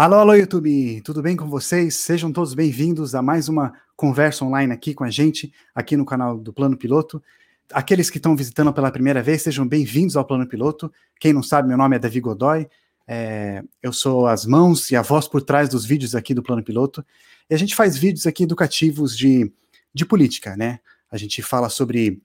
Alô, 0.00 0.16
alô, 0.16 0.32
YouTube, 0.32 1.02
tudo 1.02 1.20
bem 1.20 1.36
com 1.36 1.46
vocês? 1.46 1.94
Sejam 1.96 2.32
todos 2.32 2.54
bem-vindos 2.54 3.14
a 3.14 3.20
mais 3.20 3.50
uma 3.50 3.74
conversa 3.94 4.42
online 4.46 4.72
aqui 4.72 4.94
com 4.94 5.04
a 5.04 5.10
gente, 5.10 5.52
aqui 5.74 5.94
no 5.94 6.06
canal 6.06 6.38
do 6.38 6.54
Plano 6.54 6.74
Piloto. 6.74 7.22
Aqueles 7.70 8.08
que 8.08 8.16
estão 8.16 8.34
visitando 8.34 8.72
pela 8.72 8.90
primeira 8.90 9.22
vez, 9.22 9.42
sejam 9.42 9.68
bem-vindos 9.68 10.16
ao 10.16 10.24
Plano 10.24 10.48
Piloto. 10.48 10.90
Quem 11.20 11.34
não 11.34 11.42
sabe, 11.42 11.68
meu 11.68 11.76
nome 11.76 11.96
é 11.96 11.98
Davi 11.98 12.18
Godoy, 12.18 12.66
é, 13.06 13.62
eu 13.82 13.92
sou 13.92 14.26
as 14.26 14.46
mãos 14.46 14.90
e 14.90 14.96
a 14.96 15.02
voz 15.02 15.28
por 15.28 15.42
trás 15.42 15.68
dos 15.68 15.84
vídeos 15.84 16.14
aqui 16.14 16.32
do 16.32 16.42
Plano 16.42 16.64
Piloto. 16.64 17.04
E 17.50 17.54
a 17.54 17.58
gente 17.58 17.76
faz 17.76 17.98
vídeos 17.98 18.26
aqui 18.26 18.44
educativos 18.44 19.14
de, 19.14 19.52
de 19.92 20.06
política, 20.06 20.56
né? 20.56 20.80
A 21.10 21.18
gente 21.18 21.42
fala 21.42 21.68
sobre 21.68 22.22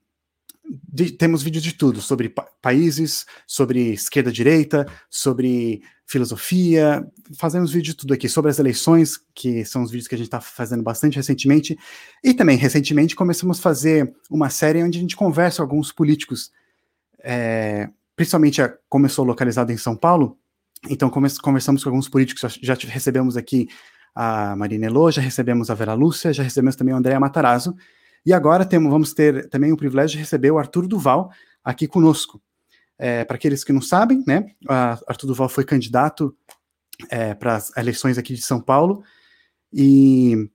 de, 0.68 1.12
temos 1.12 1.42
vídeos 1.42 1.62
de 1.62 1.72
tudo, 1.72 2.00
sobre 2.00 2.28
pa 2.28 2.46
países, 2.60 3.26
sobre 3.46 3.92
esquerda-direita, 3.92 4.86
sobre 5.08 5.82
filosofia, 6.06 7.06
fazemos 7.38 7.72
vídeo 7.72 7.92
de 7.92 7.96
tudo 7.96 8.14
aqui, 8.14 8.28
sobre 8.28 8.50
as 8.50 8.58
eleições, 8.58 9.18
que 9.34 9.64
são 9.64 9.82
os 9.82 9.90
vídeos 9.90 10.06
que 10.06 10.14
a 10.14 10.18
gente 10.18 10.28
está 10.28 10.40
fazendo 10.40 10.82
bastante 10.82 11.16
recentemente, 11.16 11.76
e 12.22 12.32
também, 12.32 12.56
recentemente, 12.56 13.16
começamos 13.16 13.58
a 13.58 13.62
fazer 13.62 14.14
uma 14.30 14.48
série 14.48 14.82
onde 14.82 14.98
a 14.98 15.00
gente 15.00 15.16
conversa 15.16 15.58
com 15.58 15.62
alguns 15.62 15.92
políticos, 15.92 16.52
é, 17.22 17.88
principalmente 18.14 18.62
a, 18.62 18.72
começou 18.88 19.24
localizado 19.24 19.72
em 19.72 19.76
São 19.76 19.96
Paulo, 19.96 20.38
então 20.88 21.10
conversamos 21.10 21.82
com 21.82 21.90
alguns 21.90 22.08
políticos, 22.08 22.40
já, 22.40 22.74
já 22.74 22.88
recebemos 22.88 23.36
aqui 23.36 23.68
a 24.14 24.54
Marina 24.56 24.86
Elô, 24.86 25.10
já 25.10 25.20
recebemos 25.20 25.70
a 25.70 25.74
Vera 25.74 25.92
Lúcia, 25.94 26.32
já 26.32 26.42
recebemos 26.42 26.76
também 26.76 26.94
o 26.94 26.96
André 26.96 27.18
Matarazzo, 27.18 27.76
e 28.26 28.32
agora 28.32 28.64
temos, 28.66 28.90
vamos 28.90 29.14
ter 29.14 29.48
também 29.48 29.72
o 29.72 29.76
privilégio 29.76 30.16
de 30.16 30.18
receber 30.18 30.50
o 30.50 30.58
Arthur 30.58 30.88
Duval 30.88 31.30
aqui 31.64 31.86
conosco. 31.86 32.42
É, 32.98 33.24
para 33.24 33.36
aqueles 33.36 33.62
que 33.62 33.72
não 33.72 33.80
sabem, 33.80 34.24
né, 34.26 34.46
Arthur 34.68 35.28
Duval 35.28 35.48
foi 35.48 35.64
candidato 35.64 36.36
é, 37.08 37.34
para 37.34 37.54
as 37.54 37.76
eleições 37.76 38.18
aqui 38.18 38.34
de 38.34 38.42
São 38.42 38.60
Paulo 38.60 39.04
e 39.72 40.50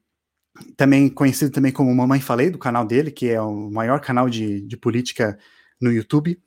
também 0.75 1.07
conhecido 1.07 1.51
também 1.51 1.71
como 1.71 1.93
Mamãe 1.95 2.19
Falei, 2.19 2.49
do 2.49 2.57
canal 2.57 2.85
dele, 2.85 3.09
que 3.09 3.29
é 3.29 3.41
o 3.41 3.71
maior 3.71 4.01
canal 4.01 4.29
de, 4.29 4.61
de 4.61 4.75
política 4.75 5.37
no 5.79 5.91
YouTube. 5.91 6.37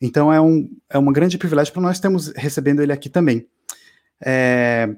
Então 0.00 0.32
é 0.32 0.40
um, 0.40 0.70
é 0.88 0.98
um 0.98 1.12
grande 1.12 1.36
privilégio 1.36 1.72
para 1.74 1.82
nós 1.82 2.00
termos 2.00 2.32
recebendo 2.34 2.80
ele 2.80 2.92
aqui 2.92 3.10
também. 3.10 3.46
É, 4.24 4.88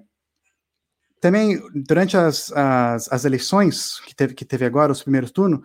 também, 1.23 1.62
durante 1.73 2.17
as, 2.17 2.51
as, 2.51 3.11
as, 3.12 3.25
eleições 3.25 4.01
que 4.01 4.12
teve, 4.12 4.34
que 4.34 4.45
teve 4.45 4.65
agora, 4.65 4.91
os 4.91 5.05
primeiros 5.05 5.31
turnos, 5.31 5.61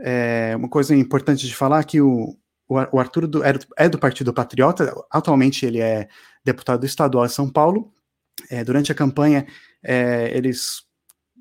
é, 0.00 0.54
uma 0.56 0.70
coisa 0.70 0.96
importante 0.96 1.46
de 1.46 1.54
falar 1.54 1.80
é 1.80 1.84
que 1.84 2.00
o, 2.00 2.34
o 2.66 2.98
Arthur 2.98 3.26
do, 3.26 3.44
é, 3.44 3.52
do, 3.52 3.66
é, 3.76 3.88
do, 3.90 3.98
Partido 3.98 4.32
Patriota, 4.32 4.94
atualmente 5.10 5.66
ele 5.66 5.80
é 5.80 6.08
deputado 6.42 6.86
estadual 6.86 7.26
de 7.26 7.34
São 7.34 7.46
Paulo. 7.46 7.92
É, 8.50 8.64
durante 8.64 8.90
a 8.90 8.94
campanha, 8.94 9.46
é, 9.84 10.34
eles. 10.34 10.86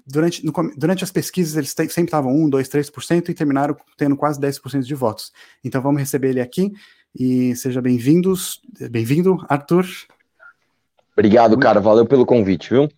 Durante, 0.05 0.45
no, 0.45 0.51
durante 0.75 1.05
as 1.05 1.11
pesquisas, 1.11 1.55
eles 1.55 1.73
te, 1.73 1.87
sempre 1.87 2.09
estavam 2.09 2.33
1, 2.35 2.49
2, 2.49 2.67
3% 2.67 3.29
e 3.29 3.33
terminaram 3.33 3.77
tendo 3.97 4.17
quase 4.17 4.37
10% 4.37 4.81
de 4.81 4.95
votos. 4.95 5.31
Então 5.63 5.81
vamos 5.81 6.01
receber 6.01 6.31
ele 6.31 6.41
aqui 6.41 6.73
e 7.17 7.55
seja 7.55 7.81
bem-vindos. 7.81 8.59
Bem-vindo, 8.91 9.37
Arthur. 9.47 9.85
Obrigado, 11.13 11.57
cara. 11.57 11.79
Valeu 11.79 12.05
pelo 12.05 12.25
convite, 12.25 12.71
viu? 12.71 12.89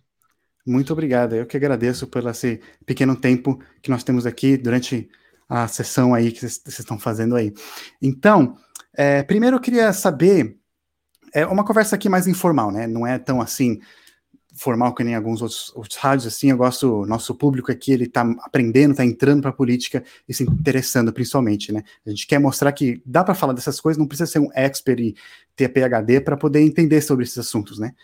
Muito 0.68 0.92
obrigado. 0.92 1.34
Eu 1.34 1.46
que 1.46 1.56
agradeço 1.56 2.06
pelo 2.06 2.28
esse 2.28 2.60
pequeno 2.84 3.16
tempo 3.16 3.58
que 3.80 3.90
nós 3.90 4.04
temos 4.04 4.26
aqui 4.26 4.54
durante 4.54 5.08
a 5.48 5.66
sessão 5.66 6.12
aí 6.12 6.30
que 6.30 6.40
vocês 6.40 6.78
estão 6.78 6.98
fazendo 6.98 7.36
aí. 7.36 7.54
Então, 8.02 8.54
é, 8.94 9.22
primeiro 9.22 9.56
eu 9.56 9.60
queria 9.60 9.90
saber, 9.94 10.58
é 11.32 11.46
uma 11.46 11.64
conversa 11.64 11.96
aqui 11.96 12.06
mais 12.06 12.26
informal, 12.26 12.70
né? 12.70 12.86
Não 12.86 13.06
é 13.06 13.18
tão 13.18 13.40
assim 13.40 13.80
formal 14.54 14.94
que 14.94 15.02
nem 15.02 15.14
alguns 15.14 15.40
outros, 15.40 15.72
outros 15.74 15.96
rádios, 15.96 16.26
assim, 16.26 16.50
eu 16.50 16.56
gosto, 16.58 17.06
nosso 17.06 17.34
público 17.34 17.72
aqui, 17.72 17.92
ele 17.92 18.06
tá 18.06 18.22
aprendendo, 18.40 18.94
tá 18.94 19.04
entrando 19.06 19.40
para 19.40 19.50
a 19.50 19.54
política 19.54 20.04
e 20.28 20.34
se 20.34 20.42
interessando 20.42 21.14
principalmente, 21.14 21.72
né? 21.72 21.82
A 22.04 22.10
gente 22.10 22.26
quer 22.26 22.38
mostrar 22.38 22.72
que 22.72 23.00
dá 23.06 23.24
para 23.24 23.34
falar 23.34 23.54
dessas 23.54 23.80
coisas, 23.80 23.98
não 23.98 24.06
precisa 24.06 24.30
ser 24.30 24.40
um 24.40 24.50
expert 24.52 25.00
e 25.00 25.16
ter 25.56 25.70
PhD 25.70 26.20
para 26.20 26.36
poder 26.36 26.60
entender 26.60 27.00
sobre 27.00 27.24
esses 27.24 27.38
assuntos, 27.38 27.78
né? 27.78 27.94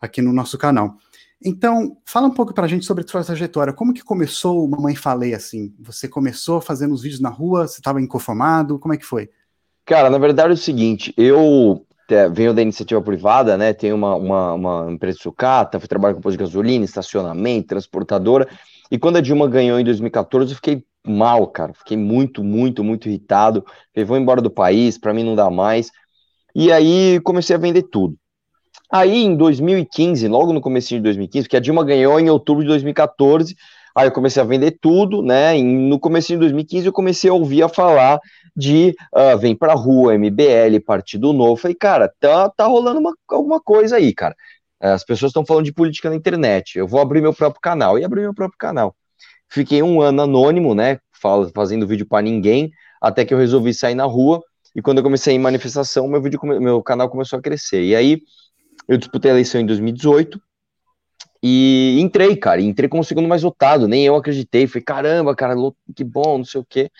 Aqui 0.00 0.22
no 0.22 0.32
nosso 0.32 0.56
canal. 0.56 0.96
Então, 1.44 1.96
fala 2.04 2.26
um 2.26 2.34
pouco 2.34 2.54
pra 2.54 2.66
gente 2.66 2.84
sobre 2.84 3.04
a 3.04 3.08
sua 3.08 3.24
trajetória. 3.24 3.72
Como 3.72 3.92
que 3.92 4.02
começou 4.02 4.64
o 4.64 4.68
Mamãe 4.68 4.94
Falei 4.94 5.34
assim? 5.34 5.74
Você 5.80 6.08
começou 6.08 6.60
fazendo 6.60 6.94
os 6.94 7.02
vídeos 7.02 7.20
na 7.20 7.28
rua? 7.28 7.66
Você 7.66 7.80
estava 7.80 8.00
inconformado? 8.00 8.78
Como 8.78 8.94
é 8.94 8.96
que 8.96 9.04
foi? 9.04 9.30
Cara, 9.84 10.08
na 10.08 10.18
verdade 10.18 10.50
é 10.50 10.54
o 10.54 10.56
seguinte, 10.56 11.12
eu 11.16 11.84
é, 12.08 12.28
venho 12.28 12.54
da 12.54 12.62
iniciativa 12.62 13.00
privada, 13.02 13.56
né? 13.56 13.72
Tenho 13.72 13.96
uma, 13.96 14.14
uma, 14.14 14.52
uma 14.54 14.92
empresa 14.92 15.16
de 15.16 15.22
sucata, 15.22 15.80
fui 15.80 15.88
trabalhar 15.88 16.14
com 16.14 16.20
posto 16.20 16.36
de 16.36 16.44
gasolina, 16.44 16.84
estacionamento, 16.84 17.68
transportadora. 17.68 18.48
E 18.90 18.98
quando 18.98 19.16
a 19.16 19.20
Dilma 19.20 19.48
ganhou 19.48 19.80
em 19.80 19.84
2014, 19.84 20.52
eu 20.52 20.56
fiquei 20.56 20.84
mal, 21.06 21.46
cara. 21.48 21.72
Fiquei 21.74 21.96
muito, 21.96 22.44
muito, 22.44 22.84
muito 22.84 23.08
irritado. 23.08 23.64
Falei, 23.94 24.04
vou 24.04 24.16
embora 24.16 24.40
do 24.40 24.50
país, 24.50 24.98
para 24.98 25.12
mim 25.14 25.24
não 25.24 25.34
dá 25.34 25.50
mais. 25.50 25.90
E 26.54 26.70
aí 26.70 27.18
comecei 27.20 27.56
a 27.56 27.58
vender 27.58 27.84
tudo. 27.84 28.16
Aí 28.92 29.24
em 29.24 29.34
2015, 29.34 30.28
logo 30.28 30.52
no 30.52 30.60
começo 30.60 30.90
de 30.90 31.00
2015, 31.00 31.46
porque 31.46 31.56
a 31.56 31.60
Dilma 31.60 31.82
ganhou 31.82 32.20
em 32.20 32.28
outubro 32.28 32.62
de 32.62 32.68
2014, 32.68 33.56
aí 33.96 34.06
eu 34.06 34.12
comecei 34.12 34.42
a 34.42 34.44
vender 34.44 34.76
tudo, 34.82 35.22
né? 35.22 35.56
E 35.56 35.62
no 35.62 35.98
começo 35.98 36.28
de 36.28 36.36
2015 36.36 36.86
eu 36.86 36.92
comecei 36.92 37.30
a 37.30 37.32
ouvir 37.32 37.62
a 37.62 37.70
falar 37.70 38.20
de 38.54 38.94
uh, 39.14 39.38
vem 39.38 39.56
pra 39.56 39.72
rua, 39.72 40.14
MBL, 40.14 40.78
Partido 40.84 41.32
Novo. 41.32 41.56
Falei, 41.56 41.74
cara, 41.74 42.12
tá, 42.20 42.50
tá 42.50 42.66
rolando 42.66 43.00
uma, 43.00 43.14
alguma 43.28 43.60
coisa 43.60 43.96
aí, 43.96 44.12
cara. 44.12 44.36
As 44.78 45.04
pessoas 45.04 45.30
estão 45.30 45.46
falando 45.46 45.64
de 45.64 45.72
política 45.72 46.10
na 46.10 46.16
internet. 46.16 46.76
Eu 46.76 46.86
vou 46.86 47.00
abrir 47.00 47.22
meu 47.22 47.32
próprio 47.32 47.60
canal. 47.62 47.98
E 47.98 48.04
abri 48.04 48.20
meu 48.20 48.34
próprio 48.34 48.58
canal. 48.58 48.94
Fiquei 49.48 49.82
um 49.82 50.02
ano 50.02 50.22
anônimo, 50.22 50.74
né? 50.74 50.98
Fazendo 51.54 51.86
vídeo 51.86 52.04
para 52.04 52.20
ninguém, 52.22 52.70
até 53.00 53.24
que 53.24 53.32
eu 53.32 53.38
resolvi 53.38 53.72
sair 53.72 53.94
na 53.94 54.04
rua. 54.04 54.42
E 54.74 54.82
quando 54.82 54.98
eu 54.98 55.04
comecei 55.04 55.34
em 55.34 55.38
manifestação, 55.38 56.08
meu, 56.08 56.20
vídeo, 56.20 56.40
meu 56.42 56.82
canal 56.82 57.08
começou 57.08 57.38
a 57.38 57.42
crescer. 57.42 57.82
E 57.84 57.94
aí 57.94 58.20
eu 58.88 58.96
disputei 58.96 59.30
a 59.30 59.34
eleição 59.34 59.60
em 59.60 59.66
2018 59.66 60.40
e 61.42 61.98
entrei, 62.00 62.36
cara. 62.36 62.60
Entrei 62.60 62.88
como 62.88 63.02
segundo 63.02 63.28
mais 63.28 63.42
votado. 63.42 63.88
Nem 63.88 64.04
eu 64.04 64.14
acreditei. 64.14 64.66
Falei, 64.66 64.84
caramba, 64.84 65.34
cara, 65.34 65.54
que 65.94 66.04
bom, 66.04 66.38
não 66.38 66.44
sei 66.44 66.60
o 66.60 66.66
quê. 66.68 66.90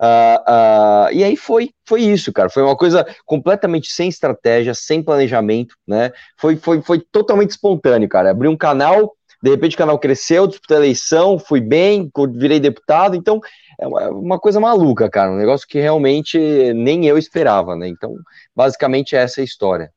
Uh, 0.00 0.40
uh, 0.50 1.12
e 1.12 1.24
aí 1.24 1.36
foi, 1.36 1.70
foi 1.86 2.02
isso, 2.02 2.32
cara. 2.32 2.50
Foi 2.50 2.62
uma 2.62 2.76
coisa 2.76 3.06
completamente 3.24 3.90
sem 3.90 4.08
estratégia, 4.08 4.74
sem 4.74 5.02
planejamento, 5.02 5.74
né? 5.86 6.12
Foi, 6.36 6.56
foi, 6.56 6.82
foi 6.82 7.00
totalmente 7.00 7.50
espontâneo, 7.50 8.08
cara. 8.08 8.30
Abri 8.30 8.48
um 8.48 8.56
canal, 8.56 9.14
de 9.42 9.50
repente 9.50 9.74
o 9.74 9.78
canal 9.78 9.98
cresceu, 9.98 10.46
disputei 10.46 10.76
a 10.76 10.80
eleição, 10.80 11.38
fui 11.38 11.60
bem, 11.60 12.10
virei 12.34 12.60
deputado. 12.60 13.16
Então 13.16 13.40
é 13.80 13.86
uma, 13.86 14.10
uma 14.10 14.38
coisa 14.38 14.60
maluca, 14.60 15.08
cara. 15.08 15.30
Um 15.30 15.36
negócio 15.36 15.66
que 15.66 15.80
realmente 15.80 16.38
nem 16.74 17.06
eu 17.06 17.16
esperava, 17.16 17.76
né? 17.76 17.88
Então, 17.88 18.14
basicamente, 18.54 19.16
essa 19.16 19.40
é 19.40 19.42
a 19.42 19.44
história. 19.44 19.90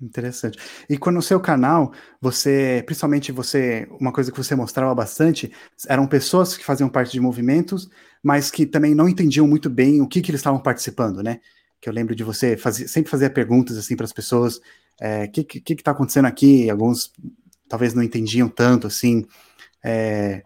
Interessante. 0.00 0.58
E 0.88 0.98
quando 0.98 1.16
no 1.16 1.22
seu 1.22 1.38
canal, 1.40 1.92
você, 2.20 2.82
principalmente 2.84 3.30
você, 3.30 3.88
uma 4.00 4.12
coisa 4.12 4.30
que 4.30 4.36
você 4.36 4.54
mostrava 4.54 4.94
bastante, 4.94 5.52
eram 5.86 6.06
pessoas 6.06 6.56
que 6.56 6.64
faziam 6.64 6.88
parte 6.88 7.12
de 7.12 7.20
movimentos, 7.20 7.88
mas 8.22 8.50
que 8.50 8.66
também 8.66 8.94
não 8.94 9.08
entendiam 9.08 9.46
muito 9.46 9.70
bem 9.70 10.02
o 10.02 10.08
que, 10.08 10.20
que 10.20 10.30
eles 10.30 10.40
estavam 10.40 10.60
participando, 10.60 11.22
né? 11.22 11.40
Que 11.80 11.88
eu 11.88 11.92
lembro 11.92 12.14
de 12.14 12.24
você 12.24 12.56
fazer, 12.56 12.88
sempre 12.88 13.10
fazer 13.10 13.30
perguntas 13.30 13.76
assim 13.76 13.96
para 13.96 14.04
as 14.04 14.12
pessoas, 14.12 14.56
o 14.56 14.60
é, 15.00 15.28
que 15.28 15.44
que 15.44 15.72
está 15.74 15.92
acontecendo 15.92 16.26
aqui? 16.26 16.68
Alguns 16.68 17.12
talvez 17.68 17.94
não 17.94 18.02
entendiam 18.02 18.48
tanto 18.48 18.86
assim. 18.86 19.24
É, 19.82 20.42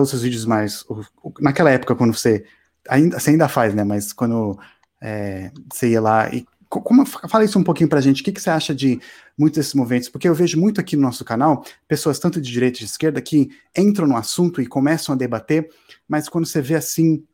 os 0.00 0.10
seus 0.10 0.22
vídeos 0.22 0.44
mais 0.44 0.82
o, 0.82 1.00
o, 1.22 1.32
naquela 1.40 1.70
época 1.70 1.94
quando 1.94 2.14
você 2.14 2.44
ainda 2.88 3.18
você 3.18 3.30
ainda 3.30 3.48
faz, 3.48 3.74
né? 3.74 3.84
Mas 3.84 4.12
quando 4.12 4.58
é, 5.00 5.50
você 5.72 5.90
ia 5.90 6.00
lá 6.00 6.32
e 6.32 6.46
como, 6.80 7.04
fala 7.04 7.44
isso 7.44 7.58
um 7.58 7.64
pouquinho 7.64 7.88
pra 7.88 8.00
gente, 8.00 8.22
o 8.22 8.24
que, 8.24 8.32
que 8.32 8.40
você 8.40 8.50
acha 8.50 8.74
de 8.74 9.00
muitos 9.36 9.58
desses 9.58 9.74
movimentos? 9.74 10.08
Porque 10.08 10.28
eu 10.28 10.34
vejo 10.34 10.58
muito 10.58 10.80
aqui 10.80 10.96
no 10.96 11.02
nosso 11.02 11.24
canal 11.24 11.64
pessoas 11.86 12.18
tanto 12.18 12.40
de 12.40 12.50
direita 12.50 12.78
e 12.78 12.80
de 12.80 12.86
esquerda 12.86 13.20
que 13.20 13.50
entram 13.76 14.06
no 14.06 14.16
assunto 14.16 14.62
e 14.62 14.66
começam 14.66 15.14
a 15.14 15.18
debater, 15.18 15.68
mas 16.08 16.28
quando 16.28 16.46
você 16.46 16.60
vê 16.60 16.74
assim, 16.74 17.24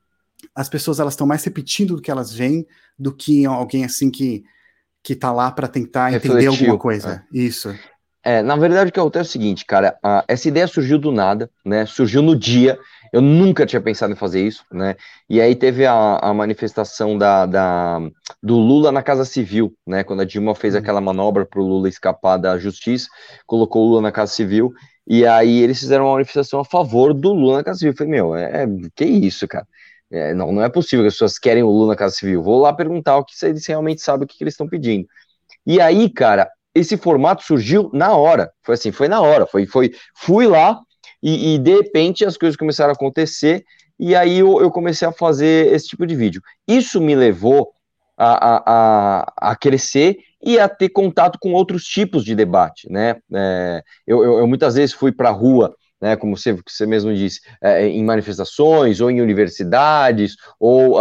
as 0.54 0.68
pessoas 0.68 0.98
elas 0.98 1.14
estão 1.14 1.26
mais 1.26 1.44
repetindo 1.44 1.96
do 1.96 2.02
que 2.02 2.10
elas 2.10 2.32
veem 2.32 2.66
do 2.98 3.14
que 3.14 3.46
alguém 3.46 3.84
assim 3.84 4.10
que 4.10 4.44
que 5.02 5.14
tá 5.14 5.32
lá 5.32 5.50
para 5.50 5.68
tentar 5.68 6.12
entender 6.12 6.46
alguma 6.46 6.76
coisa. 6.76 7.24
É. 7.32 7.38
Isso. 7.38 7.74
É, 8.22 8.42
na 8.42 8.56
verdade, 8.56 8.90
o 8.90 8.92
que 8.92 9.00
acontece 9.00 9.28
é 9.28 9.30
o 9.30 9.32
seguinte, 9.32 9.64
cara, 9.64 9.96
a, 10.02 10.24
essa 10.28 10.48
ideia 10.48 10.66
surgiu 10.66 10.98
do 10.98 11.10
nada, 11.10 11.50
né? 11.64 11.86
Surgiu 11.86 12.20
no 12.20 12.36
dia. 12.36 12.78
Eu 13.12 13.20
nunca 13.20 13.66
tinha 13.66 13.80
pensado 13.80 14.12
em 14.12 14.16
fazer 14.16 14.46
isso, 14.46 14.64
né? 14.72 14.96
E 15.28 15.40
aí 15.40 15.54
teve 15.54 15.86
a, 15.86 16.16
a 16.16 16.34
manifestação 16.34 17.16
da, 17.16 17.46
da, 17.46 18.00
do 18.42 18.56
Lula 18.56 18.92
na 18.92 19.02
Casa 19.02 19.24
Civil, 19.24 19.74
né? 19.86 20.04
Quando 20.04 20.20
a 20.20 20.24
Dilma 20.24 20.54
fez 20.54 20.74
uhum. 20.74 20.80
aquela 20.80 21.00
manobra 21.00 21.46
para 21.46 21.60
o 21.60 21.66
Lula 21.66 21.88
escapar 21.88 22.36
da 22.36 22.58
justiça, 22.58 23.08
colocou 23.46 23.84
o 23.84 23.88
Lula 23.88 24.02
na 24.02 24.12
Casa 24.12 24.32
Civil, 24.32 24.72
e 25.06 25.26
aí 25.26 25.62
eles 25.62 25.78
fizeram 25.78 26.04
uma 26.04 26.14
manifestação 26.14 26.60
a 26.60 26.64
favor 26.64 27.14
do 27.14 27.32
Lula 27.32 27.58
na 27.58 27.64
Casa 27.64 27.78
Civil. 27.78 27.92
Eu 27.92 27.96
falei, 27.96 28.12
meu, 28.12 28.36
é, 28.36 28.66
que 28.94 29.04
isso, 29.04 29.48
cara? 29.48 29.66
É, 30.10 30.32
não, 30.34 30.52
não 30.52 30.62
é 30.62 30.68
possível 30.68 31.04
que 31.04 31.08
as 31.08 31.14
pessoas 31.14 31.38
querem 31.38 31.62
o 31.62 31.70
Lula 31.70 31.88
na 31.88 31.96
Casa 31.96 32.14
Civil. 32.14 32.42
Vou 32.42 32.60
lá 32.60 32.72
perguntar 32.72 33.16
o 33.18 33.24
que 33.24 33.34
eles 33.44 33.66
realmente 33.66 34.00
sabem 34.00 34.24
o 34.24 34.28
que, 34.28 34.36
que 34.36 34.44
eles 34.44 34.54
estão 34.54 34.68
pedindo. 34.68 35.06
E 35.66 35.80
aí, 35.80 36.08
cara, 36.10 36.50
esse 36.74 36.96
formato 36.96 37.42
surgiu 37.42 37.90
na 37.92 38.16
hora. 38.16 38.50
Foi 38.62 38.74
assim, 38.74 38.92
foi 38.92 39.08
na 39.08 39.20
hora. 39.20 39.46
Foi, 39.46 39.66
foi, 39.66 39.92
fui 40.14 40.46
lá 40.46 40.80
e, 41.22 41.54
e 41.54 41.58
de 41.58 41.74
repente 41.74 42.24
as 42.24 42.36
coisas 42.36 42.56
começaram 42.56 42.90
a 42.90 42.94
acontecer 42.94 43.64
e 43.98 44.14
aí 44.14 44.38
eu, 44.38 44.60
eu, 44.60 44.70
comecei 44.70 45.06
a 45.08 45.12
fazer 45.12 45.72
esse 45.72 45.88
tipo 45.88 46.06
de 46.06 46.14
vídeo. 46.14 46.40
Isso 46.66 47.00
me 47.00 47.16
levou 47.16 47.72
a, 48.16 48.32
a, 48.32 48.62
a, 48.66 49.50
a 49.50 49.56
crescer 49.56 50.18
e 50.40 50.58
a 50.58 50.68
ter 50.68 50.90
contato 50.90 51.38
com 51.40 51.52
outros 51.52 51.84
tipos 51.84 52.24
de 52.24 52.34
debate, 52.34 52.90
né? 52.90 53.16
É, 53.34 53.82
eu, 54.06 54.22
eu, 54.22 54.38
eu, 54.38 54.46
muitas 54.46 54.76
vezes 54.76 54.94
fui 54.94 55.10
para 55.10 55.30
a 55.30 55.32
rua, 55.32 55.74
né, 56.00 56.14
como 56.14 56.36
você, 56.36 56.52
você 56.52 56.86
mesmo 56.86 57.12
disse, 57.12 57.40
é, 57.60 57.88
em 57.88 58.04
manifestações, 58.04 59.00
ou 59.00 59.10
em 59.10 59.20
universidades, 59.20 60.36
ou 60.60 60.96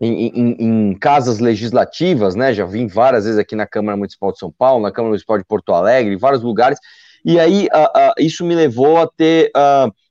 em, 0.00 0.28
em, 0.28 0.56
em, 0.60 0.98
casas 0.98 1.40
legislativas, 1.40 2.36
né? 2.36 2.54
Já 2.54 2.64
vim 2.64 2.86
várias 2.86 3.24
vezes 3.24 3.38
aqui 3.40 3.56
na 3.56 3.66
Câmara 3.66 3.96
Municipal 3.96 4.30
de 4.30 4.38
São 4.38 4.52
Paulo, 4.52 4.82
na 4.82 4.92
Câmara 4.92 5.10
Municipal 5.10 5.38
de 5.38 5.44
Porto 5.44 5.72
Alegre, 5.72 6.14
em 6.14 6.18
vários 6.18 6.42
lugares, 6.42 6.78
e 7.26 7.38
aí 7.38 7.66
uh, 7.66 8.10
uh, 8.10 8.14
isso 8.18 8.44
me 8.44 8.54
levou 8.54 8.98
a 8.98 9.08
ter 9.08 9.50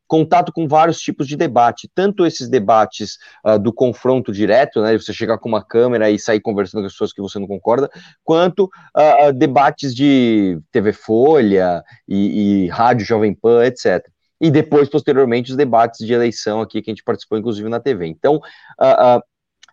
contato 0.07 0.51
com 0.51 0.67
vários 0.67 0.99
tipos 0.99 1.27
de 1.27 1.35
debate, 1.35 1.89
tanto 1.93 2.25
esses 2.25 2.47
debates 2.47 3.17
uh, 3.45 3.57
do 3.57 3.73
confronto 3.73 4.31
direto, 4.31 4.81
né, 4.81 4.97
você 4.97 5.11
chegar 5.11 5.37
com 5.37 5.49
uma 5.49 5.63
câmera 5.63 6.09
e 6.09 6.19
sair 6.19 6.39
conversando 6.39 6.81
com 6.81 6.87
as 6.87 6.93
pessoas 6.93 7.13
que 7.13 7.21
você 7.21 7.39
não 7.39 7.47
concorda, 7.47 7.89
quanto 8.23 8.65
uh, 8.65 9.33
debates 9.33 9.95
de 9.95 10.59
TV 10.71 10.93
Folha 10.93 11.83
e, 12.07 12.65
e 12.65 12.67
Rádio 12.67 13.05
Jovem 13.05 13.33
Pan, 13.33 13.65
etc. 13.65 14.05
E 14.39 14.51
depois, 14.51 14.89
posteriormente, 14.89 15.51
os 15.51 15.57
debates 15.57 16.05
de 16.05 16.13
eleição 16.13 16.61
aqui 16.61 16.81
que 16.81 16.91
a 16.91 16.93
gente 16.93 17.03
participou, 17.03 17.37
inclusive, 17.37 17.67
na 17.69 17.79
TV. 17.79 18.05
Então, 18.05 18.35
uh, 18.35 19.21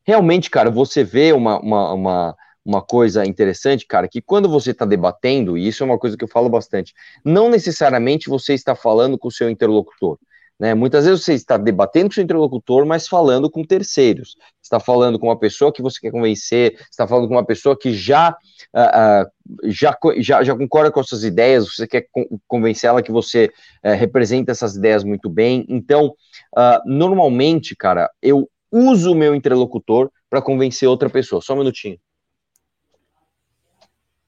realmente, 0.06 0.49
cara, 0.49 0.71
você 0.71 1.05
vê 1.05 1.33
uma, 1.33 1.59
uma, 1.59 1.93
uma 1.93 2.37
uma 2.64 2.82
coisa 2.82 3.25
interessante, 3.25 3.87
cara, 3.87 4.09
que 4.09 4.20
quando 4.20 4.49
você 4.49 4.70
está 4.70 4.85
debatendo, 4.85 5.59
e 5.59 5.67
isso 5.67 5.82
é 5.82 5.87
uma 5.87 5.99
coisa 5.99 6.17
que 6.17 6.25
eu 6.25 6.29
falo 6.29 6.49
bastante, 6.49 6.94
não 7.25 7.49
necessariamente 7.49 8.29
você 8.29 8.55
está 8.55 8.75
falando 8.75 9.19
com 9.19 9.29
o 9.29 9.32
seu 9.32 9.50
interlocutor. 9.50 10.19
Né? 10.62 10.75
Muitas 10.75 11.05
vezes 11.05 11.25
você 11.25 11.35
está 11.35 11.56
debatendo 11.56 12.06
com 12.06 12.12
o 12.12 12.14
seu 12.14 12.23
interlocutor, 12.23 12.87
mas 12.87 13.09
falando 13.09 13.50
com 13.50 13.64
terceiros. 13.64 14.37
Está 14.62 14.79
falando 14.79 15.19
com 15.19 15.26
uma 15.26 15.37
pessoa 15.37 15.73
que 15.73 15.82
você 15.82 15.99
quer 15.99 16.12
convencer, 16.12 16.79
está 16.88 17.05
falando 17.05 17.26
com 17.26 17.35
uma 17.35 17.44
pessoa 17.44 17.76
que 17.76 17.93
já, 17.93 18.31
uh, 18.31 19.25
uh, 19.25 19.70
já, 19.70 19.99
já, 20.19 20.44
já, 20.44 20.56
concorda 20.56 20.93
com 20.93 21.00
as 21.00 21.08
suas 21.08 21.25
ideias, 21.25 21.67
você 21.67 21.85
quer 21.85 22.06
convencer 22.47 22.88
ela 22.88 23.03
que 23.03 23.11
você 23.11 23.50
uh, 23.85 23.91
representa 23.97 24.53
essas 24.53 24.76
ideias 24.76 25.03
muito 25.03 25.29
bem. 25.29 25.67
Então, 25.69 26.15
normalmente, 26.87 27.75
cara, 27.75 28.08
eu 28.23 28.49
uso 28.70 29.11
o 29.12 29.17
meu 29.17 29.35
interlocutor 29.35 30.11
para 30.31 30.41
convencer 30.41 30.88
outra 30.88 31.11
pessoa. 31.11 31.43
Só 31.43 31.55
um 31.55 31.58
minutinho. 31.58 31.99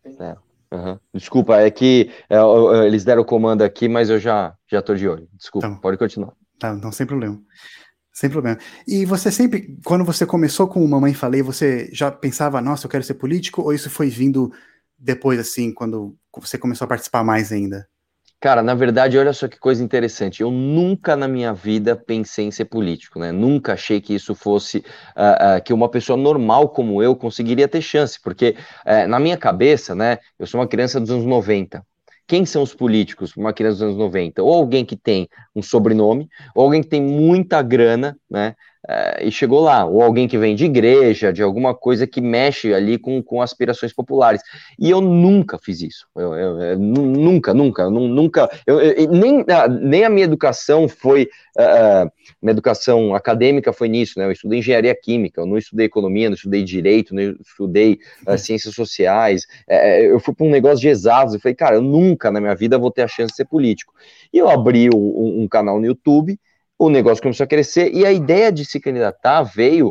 É. 0.05 0.37
Uhum. 0.75 0.99
Desculpa, 1.13 1.59
é 1.59 1.71
que 1.71 2.11
é, 2.29 2.37
eles 2.87 3.05
deram 3.05 3.23
o 3.23 3.25
comando 3.25 3.63
aqui, 3.63 3.89
mas 3.89 4.11
eu 4.11 4.19
já 4.19 4.55
já 4.71 4.83
tô 4.83 4.95
de 4.95 5.09
olho. 5.09 5.29
Desculpa, 5.33 5.69
tá 5.69 5.77
pode 5.77 5.97
continuar. 5.97 6.33
Tá, 6.59 6.75
não, 6.75 6.91
sem 6.91 7.07
problema. 7.07 7.41
Sem 8.13 8.31
problema. 8.31 8.59
E 8.87 9.05
você 9.05 9.31
sempre, 9.31 9.77
quando 9.85 10.05
você 10.05 10.25
começou 10.25 10.69
com 10.69 10.85
o 10.85 10.89
Mamãe 10.89 11.15
Falei, 11.15 11.43
você 11.43 11.91
já 11.93 12.11
pensava, 12.11 12.61
nossa, 12.61 12.87
eu 12.87 12.91
quero 12.91 13.03
ser 13.03 13.15
político? 13.15 13.63
Ou 13.63 13.73
isso 13.73 13.91
foi 13.91 14.09
vindo 14.09 14.53
depois, 14.97 15.39
assim, 15.39 15.73
quando 15.73 16.17
você 16.33 16.57
começou 16.57 16.85
a 16.85 16.89
participar 16.89 17.25
mais 17.25 17.51
ainda? 17.51 17.89
Cara, 18.41 18.63
na 18.63 18.75
verdade, 18.75 19.17
olha 19.17 19.33
só 19.33 19.49
que 19.49 19.59
coisa 19.59 19.83
interessante. 19.83 20.43
Eu 20.43 20.51
nunca 20.51 21.17
na 21.17 21.27
minha 21.27 21.53
vida 21.55 21.97
pensei 21.97 22.45
em 22.45 22.51
ser 22.51 22.67
político, 22.67 23.19
né? 23.19 23.33
Nunca 23.33 23.73
achei 23.73 24.01
que 24.03 24.15
isso 24.15 24.35
fosse 24.35 24.79
uh, 25.17 25.59
uh, 25.59 25.63
que 25.65 25.73
uma 25.73 25.89
pessoa 25.89 26.17
normal 26.17 26.69
como 26.69 27.03
eu 27.03 27.17
conseguiria 27.17 27.67
ter 27.67 27.81
chance, 27.81 28.21
porque 28.21 28.55
uh, 28.85 29.09
na 29.09 29.19
minha 29.19 29.39
cabeça, 29.39 29.95
né? 29.95 30.19
Eu 30.39 30.47
sou 30.47 30.61
uma 30.61 30.69
criança 30.69 31.01
dos 31.01 31.11
anos 31.11 31.25
90. 31.25 31.85
Quem 32.27 32.45
são 32.45 32.63
os 32.63 32.75
políticos 32.75 33.33
para 33.33 33.41
uma 33.41 33.53
criança 33.55 33.77
dos 33.77 33.83
anos 33.85 33.97
90? 33.97 34.43
Ou 34.43 34.53
alguém 34.53 34.85
que 34.85 34.97
tem 34.97 35.27
um 35.57 35.63
sobrenome, 35.63 36.29
ou 36.55 36.65
alguém 36.65 36.83
que 36.83 36.89
tem 36.89 37.01
muita 37.03 37.63
grana, 37.63 38.15
né? 38.31 38.55
Uh, 38.85 39.25
e 39.29 39.33
chegou 39.33 39.61
lá, 39.61 39.87
ou 39.87 40.03
alguém 40.03 40.29
que 40.29 40.37
vem 40.37 40.55
de 40.55 40.67
igreja, 40.67 41.33
de 41.33 41.43
alguma 41.43 41.75
coisa 41.75 42.07
que 42.07 42.21
mexe 42.21 42.75
ali 42.75 42.99
com, 42.99 43.23
com 43.23 43.41
aspirações 43.41 43.95
populares. 43.95 44.43
E 44.79 44.91
eu 44.91 45.01
nunca 45.01 45.59
fiz 45.59 45.81
isso. 45.81 46.07
Eu, 46.15 46.35
eu, 46.35 46.61
eu 46.61 46.79
nunca, 46.79 47.55
nunca, 47.55 47.89
nunca. 47.89 48.51
nem, 49.11 49.43
nem 49.81 50.05
a 50.05 50.11
minha 50.11 50.25
educação 50.25 50.87
foi. 50.87 51.31
Uh, 51.57 52.11
minha 52.43 52.53
educação 52.53 53.15
acadêmica 53.15 53.73
foi 53.73 53.89
nisso, 53.89 54.19
né? 54.19 54.27
Eu 54.27 54.33
estudei 54.33 54.59
engenharia 54.59 54.95
química, 54.95 55.41
eu 55.41 55.47
não 55.47 55.57
estudei 55.57 55.87
economia, 55.87 56.29
não 56.29 56.35
estudei 56.35 56.63
direito, 56.63 57.15
não 57.15 57.23
estudei 57.41 57.99
uh, 58.29 58.37
ciências 58.37 58.75
sociais. 58.75 59.47
eu 60.11 60.21
fui 60.21 60.35
para 60.35 60.47
um 60.47 60.51
negócio 60.51 60.81
de 60.81 60.89
exatos 60.89 61.35
e 61.35 61.39
falei, 61.39 61.55
cara, 61.55 61.77
eu 61.77 61.83
nunca 61.83 62.31
na 62.31 62.39
minha 62.39 62.55
vida 62.55 62.77
vou 62.77 62.91
ter 62.91 63.03
a 63.03 63.09
chance 63.09 63.31
de 63.31 63.37
ser 63.37 63.47
político. 63.47 63.95
E 64.31 64.37
eu 64.37 64.51
abri 64.51 64.91
um, 64.95 65.43
um 65.43 65.49
canal 65.49 65.81
no 65.81 65.87
YouTube 65.87 66.39
o 66.79 66.91
negócio 66.91 67.23
começou 67.23 67.45
a 67.45 67.49
crescer 67.49 67.93
e 67.93 68.05
a 68.05 68.13
ideia 68.13 68.51
de 68.51 68.65
se 68.65 68.81
candidatar 68.81 69.43
veio 69.43 69.89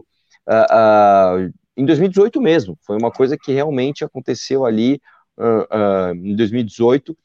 uh, 0.48 1.46
uh, 1.48 1.54
em 1.76 1.86
2018 1.86 2.42
mesmo. 2.42 2.78
Foi 2.86 2.98
uma 2.98 3.12
coisa 3.12 3.38
que 3.38 3.52
realmente 3.52 4.04
aconteceu 4.04 4.66
ali 4.66 5.02
uh, 5.38 6.14
em 6.16 6.36
2018 6.36 7.18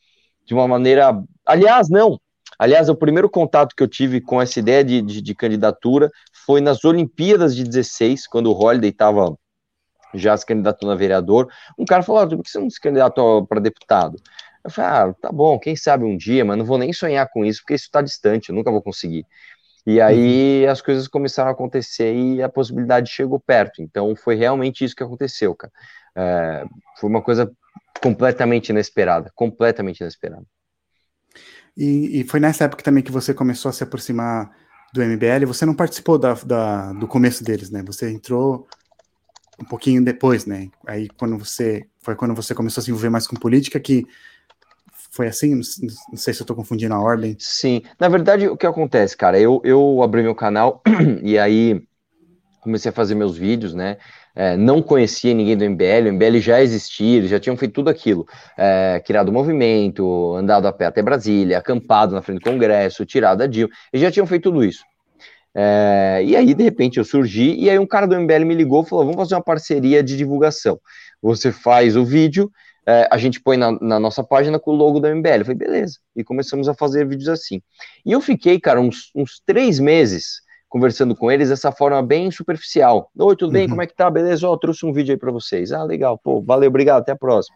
de 0.47 0.55
uma 0.55 0.67
maneira. 0.67 1.21
Aliás, 1.45 1.89
não. 1.89 2.21
Aliás, 2.59 2.89
o 2.89 2.97
primeiro 2.97 3.29
contato 3.29 3.75
que 3.77 3.83
eu 3.83 3.89
tive 3.89 4.21
com 4.21 4.41
essa 4.41 4.59
ideia 4.59 4.83
de, 4.83 5.01
de, 5.03 5.23
de 5.23 5.35
candidatura 5.35 6.11
foi 6.45 6.61
nas 6.61 6.85
Olimpíadas 6.85 7.55
de 7.55 7.63
16, 7.63 8.27
quando 8.27 8.51
o 8.51 8.59
Holiday 8.59 8.91
estava 8.91 9.37
já 10.15 10.37
se 10.37 10.45
candidatando 10.45 10.93
a 10.93 10.97
vereador. 10.97 11.49
Um 11.79 11.85
cara 11.85 12.03
falou: 12.03 12.23
ah, 12.23 12.27
por 12.27 12.43
que 12.43 12.51
você 12.51 12.59
não 12.59 12.71
se 12.71 12.81
candidatou 12.81 13.47
para 13.47 13.61
deputado? 13.61 14.17
Eu 14.69 14.73
falei, 14.73 14.91
ah, 14.91 15.15
tá 15.21 15.33
bom, 15.33 15.59
quem 15.59 15.75
sabe 15.75 16.05
um 16.05 16.17
dia, 16.17 16.45
mas 16.45 16.57
não 16.57 16.65
vou 16.65 16.79
nem 16.79 16.93
sonhar 16.93 17.29
com 17.29 17.45
isso, 17.45 17.61
porque 17.61 17.75
isso 17.75 17.87
está 17.87 18.01
distante, 18.01 18.51
eu 18.51 18.55
nunca 18.55 18.71
vou 18.71 18.83
conseguir. 18.83 19.27
E 19.87 20.01
aí 20.01 20.65
uhum. 20.65 20.71
as 20.71 20.83
coisas 20.83 21.09
começaram 21.09 21.49
a 21.49 21.53
acontecer 21.53 22.15
e 22.15 22.43
a 22.43 22.49
possibilidade 22.49 23.11
chegou 23.11 23.41
perto. 23.41 23.81
Então 23.81 24.15
foi 24.15 24.35
realmente 24.35 24.85
isso 24.85 24.95
que 24.95 25.03
aconteceu, 25.03 25.55
cara. 25.55 25.73
É, 26.15 26.65
foi 26.99 27.09
uma 27.09 27.23
coisa 27.23 27.51
completamente 28.03 28.69
inesperada, 28.69 29.33
completamente 29.35 30.01
inesperada. 30.01 30.45
E, 31.77 32.21
e, 32.21 32.25
foi 32.25 32.41
nessa 32.41 32.65
época 32.65 32.83
também 32.83 33.03
que 33.03 33.13
você 33.13 33.33
começou 33.33 33.69
a 33.69 33.73
se 33.73 33.83
aproximar 33.83 34.51
do 34.93 35.03
MBL. 35.03 35.47
Você 35.47 35.65
não 35.65 35.75
participou 35.75 36.19
da, 36.19 36.35
da, 36.35 36.93
do 36.93 37.07
começo 37.07 37.43
deles, 37.43 37.71
né? 37.71 37.83
Você 37.87 38.11
entrou 38.11 38.67
um 39.61 39.65
pouquinho 39.65 40.05
depois, 40.05 40.45
né? 40.45 40.69
Aí 40.87 41.09
quando 41.17 41.39
você 41.39 41.87
foi 42.01 42.15
quando 42.15 42.35
você 42.35 42.55
começou 42.55 42.81
a 42.81 42.85
se 42.85 42.91
envolver 42.91 43.11
mais 43.11 43.27
com 43.27 43.37
política 43.37 43.79
que 43.81 44.07
foi 45.11 45.29
assim? 45.29 45.55
Não, 45.55 45.63
sei 46.17 46.35
se 46.35 46.43
eu 46.43 46.47
tô 46.47 46.55
confundindo 46.55 46.95
a 46.95 47.01
ordem. 47.01 47.37
Sim. 47.39 47.83
Na 47.99 48.09
verdade, 48.09 48.49
o 48.49 48.57
que 48.57 48.67
acontece, 48.67 49.17
cara? 49.17 49.39
Eu, 49.39 49.61
eu 49.65 50.03
abri 50.03 50.23
meu 50.23 50.35
canal 50.35 50.83
e 51.23 51.39
aí 51.39 51.83
comecei 52.61 52.91
a 52.91 52.93
fazer 52.93 53.15
meus 53.15 53.37
vídeos, 53.37 53.75
né? 53.75 53.97
É, 54.35 54.57
não 54.57 54.81
conhecia 54.81 55.35
ninguém 55.35 55.57
do 55.57 55.65
MBL, 55.65 56.07
o 56.07 56.13
MBL 56.13 56.39
já 56.39 56.63
existia, 56.63 57.17
eles 57.17 57.31
já 57.31 57.41
tinham 57.41 57.57
feito 57.57 57.73
tudo 57.73 57.91
aquilo, 57.91 58.25
é, 58.57 59.03
criado 59.05 59.33
movimento, 59.33 60.35
andado 60.37 60.69
a 60.69 60.73
pé 60.73 60.87
até 60.87 61.03
Brasília, 61.03 61.59
acampado 61.59 62.15
na 62.15 62.23
frente 62.23 62.39
do 62.39 62.49
Congresso, 62.49 63.05
tirado 63.05 63.43
a 63.43 63.49
Dilma, 63.49 63.73
eles 63.93 64.01
já 64.01 64.13
tinham 64.13 64.27
feito 64.27 64.45
tudo 64.45 64.65
isso. 64.65 64.85
É, 65.53 66.23
e 66.25 66.37
aí, 66.37 66.55
de 66.55 66.63
repente, 66.63 66.99
eu 66.99 67.05
surgi, 67.05 67.57
e 67.59 67.69
aí 67.69 67.79
um 67.81 67.87
cara 67.87 68.07
do 68.07 68.15
MBL 68.15 68.45
me 68.45 68.55
ligou 68.55 68.85
e 68.85 68.89
falou, 68.89 69.05
vamos 69.05 69.19
fazer 69.21 69.35
uma 69.35 69.43
parceria 69.43 70.05
de 70.05 70.17
divulgação. 70.17 70.79
Você 71.21 71.51
faz 71.51 71.97
o 71.97 72.05
vídeo 72.05 72.49
é, 72.89 73.07
a 73.11 73.19
gente 73.19 73.39
põe 73.39 73.59
na, 73.59 73.73
na, 73.83 74.01
nossa 74.01 74.25
página 74.25 74.59
com 74.59 74.71
o 74.71 74.75
logo 74.75 74.99
da 74.99 75.15
MBL. 75.15 75.41
Eu 75.41 75.45
falei, 75.45 75.59
beleza. 75.59 75.99
E 76.17 76.25
começamos 76.25 76.71
a 76.71 76.75
fazer 76.75 77.07
vídeos 77.07 77.29
assim. 77.29 77.61
E 78.05 78.13
eu 78.13 78.21
fiquei, 78.23 78.59
cara, 78.59 78.81
uns, 78.81 79.11
uns 79.15 79.43
três 79.45 79.79
meses 79.79 80.41
conversando 80.71 81.15
com 81.15 81.31
eles 81.31 81.51
dessa 81.51 81.71
forma 81.71 82.03
bem 82.03 82.31
superficial. 82.31 83.11
Oi, 83.19 83.37
tudo 83.37 83.53
bem? 83.53 83.65
Uhum. 83.65 83.71
Como 83.71 83.83
é 83.83 83.87
que 83.87 83.95
tá? 83.95 84.09
Beleza? 84.09 84.49
Ó, 84.49 84.55
oh, 84.55 84.57
trouxe 84.57 84.87
um 84.87 84.93
vídeo 84.95 85.13
aí 85.13 85.19
para 85.19 85.31
vocês. 85.31 85.71
Ah, 85.71 85.85
legal. 85.85 86.17
Pô, 86.17 86.41
valeu, 86.41 86.71
obrigado. 86.71 87.03
Até 87.03 87.13
a 87.13 87.17
próxima. 87.17 87.55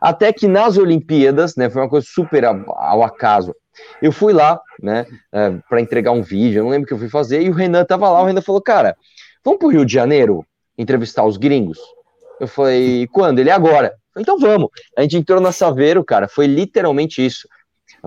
Até 0.00 0.32
que 0.32 0.48
nas 0.48 0.78
Olimpíadas, 0.78 1.56
né, 1.56 1.68
foi 1.68 1.82
uma 1.82 1.88
coisa 1.88 2.06
super 2.08 2.46
ao 2.46 3.02
acaso. 3.02 3.54
Eu 4.00 4.12
fui 4.12 4.32
lá, 4.32 4.58
né, 4.82 5.04
é, 5.30 5.50
para 5.68 5.82
entregar 5.82 6.12
um 6.12 6.22
vídeo, 6.22 6.60
eu 6.60 6.64
não 6.64 6.70
lembro 6.70 6.84
o 6.84 6.88
que 6.88 6.94
eu 6.94 6.98
fui 6.98 7.10
fazer, 7.10 7.42
e 7.42 7.50
o 7.50 7.52
Renan 7.52 7.84
tava 7.84 8.08
lá, 8.08 8.22
o 8.22 8.24
Renan 8.24 8.40
falou, 8.40 8.62
cara, 8.62 8.96
vamos 9.44 9.58
pro 9.58 9.68
Rio 9.68 9.84
de 9.84 9.92
Janeiro 9.92 10.42
entrevistar 10.78 11.24
os 11.24 11.36
gringos? 11.36 11.78
Eu 12.40 12.48
falei, 12.48 13.06
quando? 13.08 13.40
Ele, 13.40 13.50
agora. 13.50 13.94
Então 14.16 14.38
vamos. 14.38 14.68
A 14.96 15.02
gente 15.02 15.16
entrou 15.16 15.40
na 15.40 15.52
Saveiro, 15.52 16.04
cara, 16.04 16.28
foi 16.28 16.46
literalmente 16.46 17.24
isso. 17.24 17.48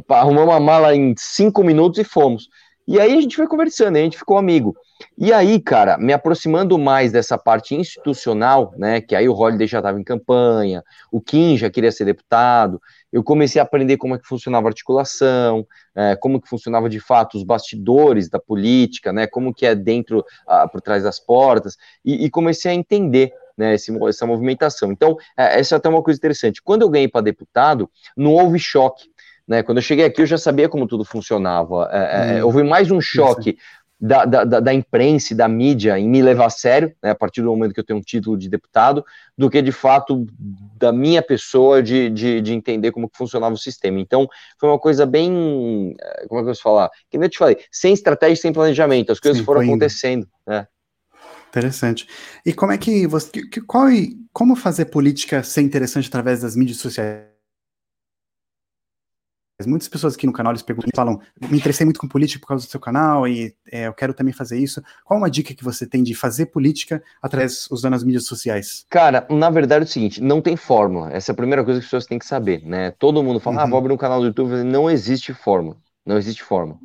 Arrumamos 0.09 0.53
uma 0.53 0.59
mala 0.59 0.95
em 0.95 1.13
cinco 1.17 1.63
minutos 1.63 1.99
e 1.99 2.03
fomos. 2.03 2.47
E 2.87 3.01
aí 3.01 3.17
a 3.17 3.21
gente 3.21 3.35
foi 3.35 3.47
conversando, 3.47 3.97
a 3.97 3.99
gente 3.99 4.17
ficou 4.17 4.37
amigo. 4.37 4.73
E 5.17 5.33
aí, 5.33 5.59
cara, 5.59 5.97
me 5.97 6.13
aproximando 6.13 6.77
mais 6.77 7.11
dessa 7.11 7.37
parte 7.37 7.75
institucional, 7.75 8.73
né, 8.77 9.01
que 9.01 9.13
aí 9.13 9.27
o 9.27 9.33
Holiday 9.33 9.67
já 9.67 9.79
estava 9.79 9.99
em 9.99 10.03
campanha, 10.03 10.81
o 11.11 11.19
Kim 11.19 11.57
já 11.57 11.69
queria 11.69 11.91
ser 11.91 12.05
deputado, 12.05 12.81
eu 13.11 13.23
comecei 13.23 13.59
a 13.59 13.63
aprender 13.63 13.97
como 13.97 14.15
é 14.15 14.17
que 14.17 14.25
funcionava 14.25 14.67
a 14.67 14.69
articulação, 14.69 15.67
é, 15.93 16.15
como 16.15 16.41
que 16.41 16.47
funcionava 16.47 16.89
de 16.89 16.99
fato 16.99 17.35
os 17.37 17.43
bastidores 17.43 18.29
da 18.29 18.39
política, 18.39 19.11
né, 19.11 19.27
como 19.27 19.53
que 19.53 19.65
é 19.65 19.75
dentro, 19.75 20.23
ah, 20.47 20.67
por 20.67 20.79
trás 20.81 21.03
das 21.03 21.19
portas, 21.19 21.75
e, 22.05 22.25
e 22.25 22.29
comecei 22.29 22.71
a 22.71 22.75
entender 22.75 23.33
né, 23.57 23.73
essa 23.73 24.25
movimentação. 24.25 24.91
Então, 24.91 25.17
é, 25.35 25.59
essa 25.59 25.75
é 25.75 25.77
até 25.77 25.89
uma 25.89 26.03
coisa 26.03 26.17
interessante. 26.17 26.61
Quando 26.61 26.83
eu 26.83 26.89
ganhei 26.89 27.07
para 27.07 27.21
deputado, 27.21 27.89
não 28.15 28.33
houve 28.33 28.59
choque. 28.59 29.09
Né? 29.47 29.63
Quando 29.63 29.77
eu 29.77 29.81
cheguei 29.81 30.05
aqui, 30.05 30.21
eu 30.21 30.25
já 30.25 30.37
sabia 30.37 30.69
como 30.69 30.87
tudo 30.87 31.03
funcionava. 31.03 31.89
É, 31.91 32.43
hum, 32.43 32.45
houve 32.47 32.63
mais 32.63 32.91
um 32.91 33.01
choque 33.01 33.57
da, 33.99 34.25
da, 34.25 34.43
da, 34.43 34.73
imprensa 34.73 35.33
e 35.33 35.35
da 35.35 35.47
mídia 35.47 35.97
em 35.97 36.07
me 36.07 36.21
levar 36.21 36.45
a 36.45 36.49
sério, 36.51 36.93
né, 37.01 37.09
a 37.09 37.15
partir 37.15 37.41
do 37.41 37.49
momento 37.49 37.73
que 37.73 37.79
eu 37.79 37.83
tenho 37.83 37.97
um 37.97 38.01
título 38.01 38.37
de 38.37 38.47
deputado, 38.47 39.03
do 39.35 39.49
que 39.49 39.59
de 39.59 39.71
fato 39.71 40.27
da 40.77 40.91
minha 40.91 41.21
pessoa 41.21 41.81
de, 41.81 42.09
de, 42.11 42.39
de 42.41 42.53
entender 42.53 42.91
como 42.91 43.09
que 43.09 43.17
funcionava 43.17 43.55
o 43.55 43.57
sistema. 43.57 43.99
Então, 43.99 44.27
foi 44.59 44.69
uma 44.69 44.77
coisa 44.77 45.05
bem, 45.05 45.95
eh, 45.99 46.25
como 46.27 46.39
é 46.39 46.43
que 46.43 46.49
eu 46.49 46.51
posso 46.51 46.61
falar? 46.61 46.91
Que 47.09 47.17
eu 47.17 47.29
te 47.29 47.37
falei, 47.39 47.57
sem 47.71 47.93
estratégia, 47.93 48.35
sem 48.35 48.53
planejamento, 48.53 49.11
as 49.11 49.19
coisas 49.19 49.39
Sim, 49.39 49.45
foram 49.45 49.61
acontecendo, 49.61 50.27
né? 50.45 50.67
Interessante. 51.57 52.07
E 52.45 52.53
como 52.53 52.71
é 52.71 52.77
que 52.77 53.07
você, 53.07 53.31
que, 53.31 53.61
qual, 53.61 53.87
como 54.31 54.55
fazer 54.55 54.85
política 54.85 55.41
ser 55.41 55.61
interessante 55.61 56.07
através 56.07 56.41
das 56.41 56.55
mídias 56.55 56.77
sociais? 56.77 57.25
Muitas 59.65 59.87
pessoas 59.87 60.13
aqui 60.13 60.27
no 60.27 60.33
canal 60.33 60.51
eles 60.51 60.61
perguntam, 60.61 60.91
falam, 60.95 61.19
me 61.49 61.57
interessei 61.57 61.83
muito 61.83 61.99
com 61.99 62.07
política 62.07 62.39
por 62.39 62.49
causa 62.49 62.67
do 62.67 62.69
seu 62.69 62.79
canal 62.79 63.27
e 63.27 63.55
é, 63.71 63.87
eu 63.87 63.93
quero 63.93 64.13
também 64.13 64.31
fazer 64.31 64.59
isso. 64.59 64.83
Qual 65.03 65.19
uma 65.19 65.31
dica 65.31 65.51
que 65.55 65.63
você 65.63 65.87
tem 65.87 66.03
de 66.03 66.13
fazer 66.13 66.45
política 66.47 67.01
através 67.19 67.67
usando 67.71 67.95
as 67.95 68.03
mídias 68.03 68.27
sociais? 68.27 68.85
Cara, 68.87 69.25
na 69.31 69.49
verdade 69.49 69.83
é 69.83 69.87
o 69.87 69.91
seguinte, 69.91 70.21
não 70.21 70.43
tem 70.43 70.55
fórmula. 70.55 71.11
Essa 71.11 71.31
é 71.31 71.33
a 71.33 71.35
primeira 71.35 71.63
coisa 71.63 71.79
que 71.79 71.85
as 71.85 71.87
pessoas 71.87 72.05
têm 72.05 72.19
que 72.19 72.25
saber, 72.27 72.61
né? 72.63 72.91
Todo 72.99 73.23
mundo 73.23 73.39
fala, 73.39 73.55
ah, 73.55 73.59
uhum. 73.61 73.65
ah, 73.65 73.69
vou 73.71 73.79
abrir 73.79 73.93
um 73.93 73.97
canal 73.97 74.19
do 74.19 74.27
YouTube. 74.27 74.63
Não 74.63 74.87
existe 74.87 75.33
fórmula. 75.33 75.75
Não 76.05 76.19
existe 76.19 76.43
fórmula. 76.43 76.77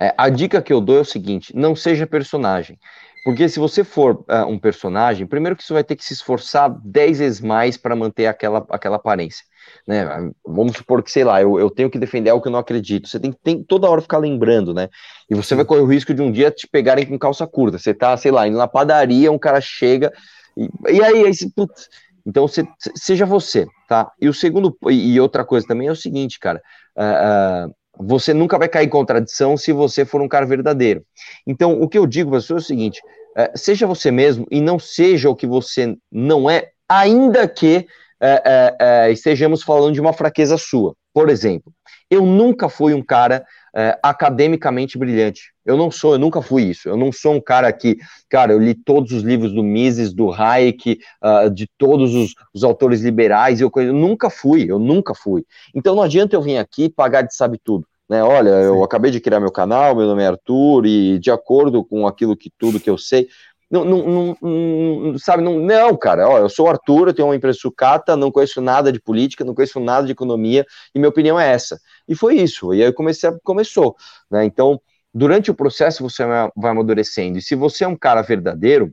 É, 0.00 0.14
a 0.16 0.30
dica 0.30 0.62
que 0.62 0.72
eu 0.72 0.80
dou 0.80 0.96
é 0.96 1.00
o 1.00 1.04
seguinte: 1.04 1.54
não 1.54 1.76
seja 1.76 2.06
personagem. 2.06 2.78
Porque 3.24 3.48
se 3.48 3.58
você 3.58 3.84
for 3.84 4.24
uh, 4.28 4.46
um 4.48 4.58
personagem, 4.58 5.26
primeiro 5.26 5.54
que 5.54 5.62
você 5.62 5.72
vai 5.72 5.84
ter 5.84 5.94
que 5.94 6.04
se 6.04 6.14
esforçar 6.14 6.70
10 6.84 7.18
vezes 7.18 7.40
mais 7.40 7.76
para 7.76 7.94
manter 7.94 8.26
aquela, 8.26 8.66
aquela 8.70 8.96
aparência. 8.96 9.44
Né? 9.86 10.04
Vamos 10.44 10.76
supor 10.76 11.02
que, 11.02 11.10
sei 11.10 11.24
lá, 11.24 11.40
eu, 11.40 11.58
eu 11.58 11.70
tenho 11.70 11.90
que 11.90 11.98
defender 11.98 12.30
algo 12.30 12.42
que 12.42 12.48
eu 12.48 12.52
não 12.52 12.58
acredito. 12.58 13.08
Você 13.08 13.20
tem 13.20 13.30
que 13.30 13.38
tem, 13.42 13.62
toda 13.62 13.88
hora 13.88 14.00
ficar 14.00 14.18
lembrando, 14.18 14.72
né? 14.72 14.88
E 15.28 15.34
você 15.34 15.54
vai 15.54 15.64
correr 15.64 15.82
o 15.82 15.86
risco 15.86 16.14
de 16.14 16.22
um 16.22 16.32
dia 16.32 16.50
te 16.50 16.66
pegarem 16.66 17.06
com 17.06 17.18
calça 17.18 17.46
curta. 17.46 17.78
Você 17.78 17.92
tá, 17.92 18.16
sei 18.16 18.30
lá, 18.30 18.48
indo 18.48 18.56
na 18.56 18.66
padaria, 18.66 19.30
um 19.30 19.38
cara 19.38 19.60
chega 19.60 20.10
e, 20.56 20.68
e 20.88 21.02
aí, 21.02 21.24
aí 21.24 21.32
putz, 21.54 21.88
então 22.26 22.46
você, 22.46 22.66
seja 22.94 23.24
você, 23.24 23.66
tá? 23.88 24.10
E 24.20 24.28
o 24.28 24.34
segundo, 24.34 24.76
e, 24.88 25.14
e 25.14 25.20
outra 25.20 25.44
coisa 25.44 25.66
também 25.66 25.88
é 25.88 25.92
o 25.92 25.96
seguinte, 25.96 26.38
cara. 26.38 26.60
Uh, 26.96 27.68
uh, 27.68 27.74
você 27.98 28.32
nunca 28.32 28.58
vai 28.58 28.68
cair 28.68 28.86
em 28.86 28.90
contradição 28.90 29.56
se 29.56 29.72
você 29.72 30.04
for 30.04 30.20
um 30.20 30.28
cara 30.28 30.46
verdadeiro. 30.46 31.04
Então, 31.46 31.80
o 31.80 31.88
que 31.88 31.98
eu 31.98 32.06
digo 32.06 32.30
para 32.30 32.40
você 32.40 32.52
é 32.52 32.56
o 32.56 32.60
seguinte: 32.60 33.00
uh, 33.36 33.58
seja 33.58 33.86
você 33.86 34.10
mesmo 34.10 34.46
e 34.50 34.60
não 34.60 34.78
seja 34.78 35.28
o 35.28 35.36
que 35.36 35.46
você 35.46 35.96
não 36.10 36.48
é, 36.48 36.70
ainda 36.88 37.46
que 37.48 37.86
é, 38.20 38.42
é, 38.44 38.76
é, 38.78 39.12
estejamos 39.12 39.62
falando 39.62 39.94
de 39.94 40.00
uma 40.00 40.12
fraqueza 40.12 40.58
sua. 40.58 40.94
Por 41.12 41.30
exemplo, 41.30 41.72
eu 42.10 42.26
nunca 42.26 42.68
fui 42.68 42.92
um 42.92 43.02
cara 43.02 43.44
é, 43.74 43.96
academicamente 44.02 44.98
brilhante. 44.98 45.52
Eu 45.64 45.76
não 45.76 45.90
sou, 45.90 46.14
eu 46.14 46.18
nunca 46.18 46.42
fui 46.42 46.64
isso. 46.64 46.88
Eu 46.88 46.96
não 46.96 47.12
sou 47.12 47.34
um 47.34 47.40
cara 47.40 47.72
que, 47.72 47.96
cara, 48.28 48.52
eu 48.52 48.58
li 48.58 48.74
todos 48.74 49.12
os 49.12 49.22
livros 49.22 49.52
do 49.52 49.62
Mises, 49.62 50.12
do 50.12 50.32
Hayek, 50.32 50.98
uh, 51.22 51.48
de 51.48 51.68
todos 51.78 52.14
os, 52.14 52.34
os, 52.52 52.64
autores 52.64 53.00
liberais. 53.00 53.60
Eu, 53.60 53.70
eu 53.76 53.92
nunca 53.92 54.28
fui, 54.28 54.66
eu 54.68 54.78
nunca 54.78 55.14
fui. 55.14 55.44
Então 55.74 55.94
não 55.94 56.02
adianta 56.02 56.34
eu 56.34 56.42
vir 56.42 56.58
aqui 56.58 56.88
pagar 56.88 57.22
de 57.22 57.34
sabe 57.34 57.60
tudo. 57.62 57.86
Né, 58.08 58.24
olha, 58.24 58.48
eu 58.48 58.82
acabei 58.82 59.12
de 59.12 59.20
criar 59.20 59.38
meu 59.38 59.52
canal, 59.52 59.94
meu 59.94 60.04
nome 60.04 60.24
é 60.24 60.26
Arthur, 60.26 60.84
e 60.84 61.16
de 61.20 61.30
acordo 61.30 61.84
com 61.84 62.08
aquilo 62.08 62.36
que 62.36 62.50
tudo 62.58 62.80
que 62.80 62.90
eu 62.90 62.98
sei, 62.98 63.28
não, 63.70 63.84
não, 63.84 64.36
não, 64.40 65.18
sabe, 65.18 65.44
não, 65.44 65.60
não, 65.60 65.96
cara, 65.96 66.28
ó, 66.28 66.38
eu 66.38 66.48
sou 66.48 66.66
o 66.66 66.68
Arthur, 66.68 67.08
eu 67.08 67.14
tenho 67.14 67.28
uma 67.28 67.36
empresa 67.36 67.58
sucata, 67.60 68.16
não 68.16 68.32
conheço 68.32 68.60
nada 68.60 68.90
de 68.90 69.00
política, 69.00 69.44
não 69.44 69.54
conheço 69.54 69.78
nada 69.78 70.06
de 70.06 70.12
economia, 70.12 70.66
e 70.92 70.98
minha 70.98 71.08
opinião 71.08 71.38
é 71.38 71.52
essa. 71.52 71.78
E 72.08 72.16
foi 72.16 72.34
isso, 72.36 72.74
e 72.74 72.82
aí 72.82 72.92
comecei, 72.92 73.30
começou, 73.44 73.94
né, 74.28 74.44
então, 74.44 74.80
durante 75.14 75.52
o 75.52 75.54
processo 75.54 76.02
você 76.02 76.24
vai 76.26 76.70
amadurecendo, 76.70 77.38
e 77.38 77.42
se 77.42 77.54
você 77.54 77.84
é 77.84 77.88
um 77.88 77.96
cara 77.96 78.22
verdadeiro, 78.22 78.92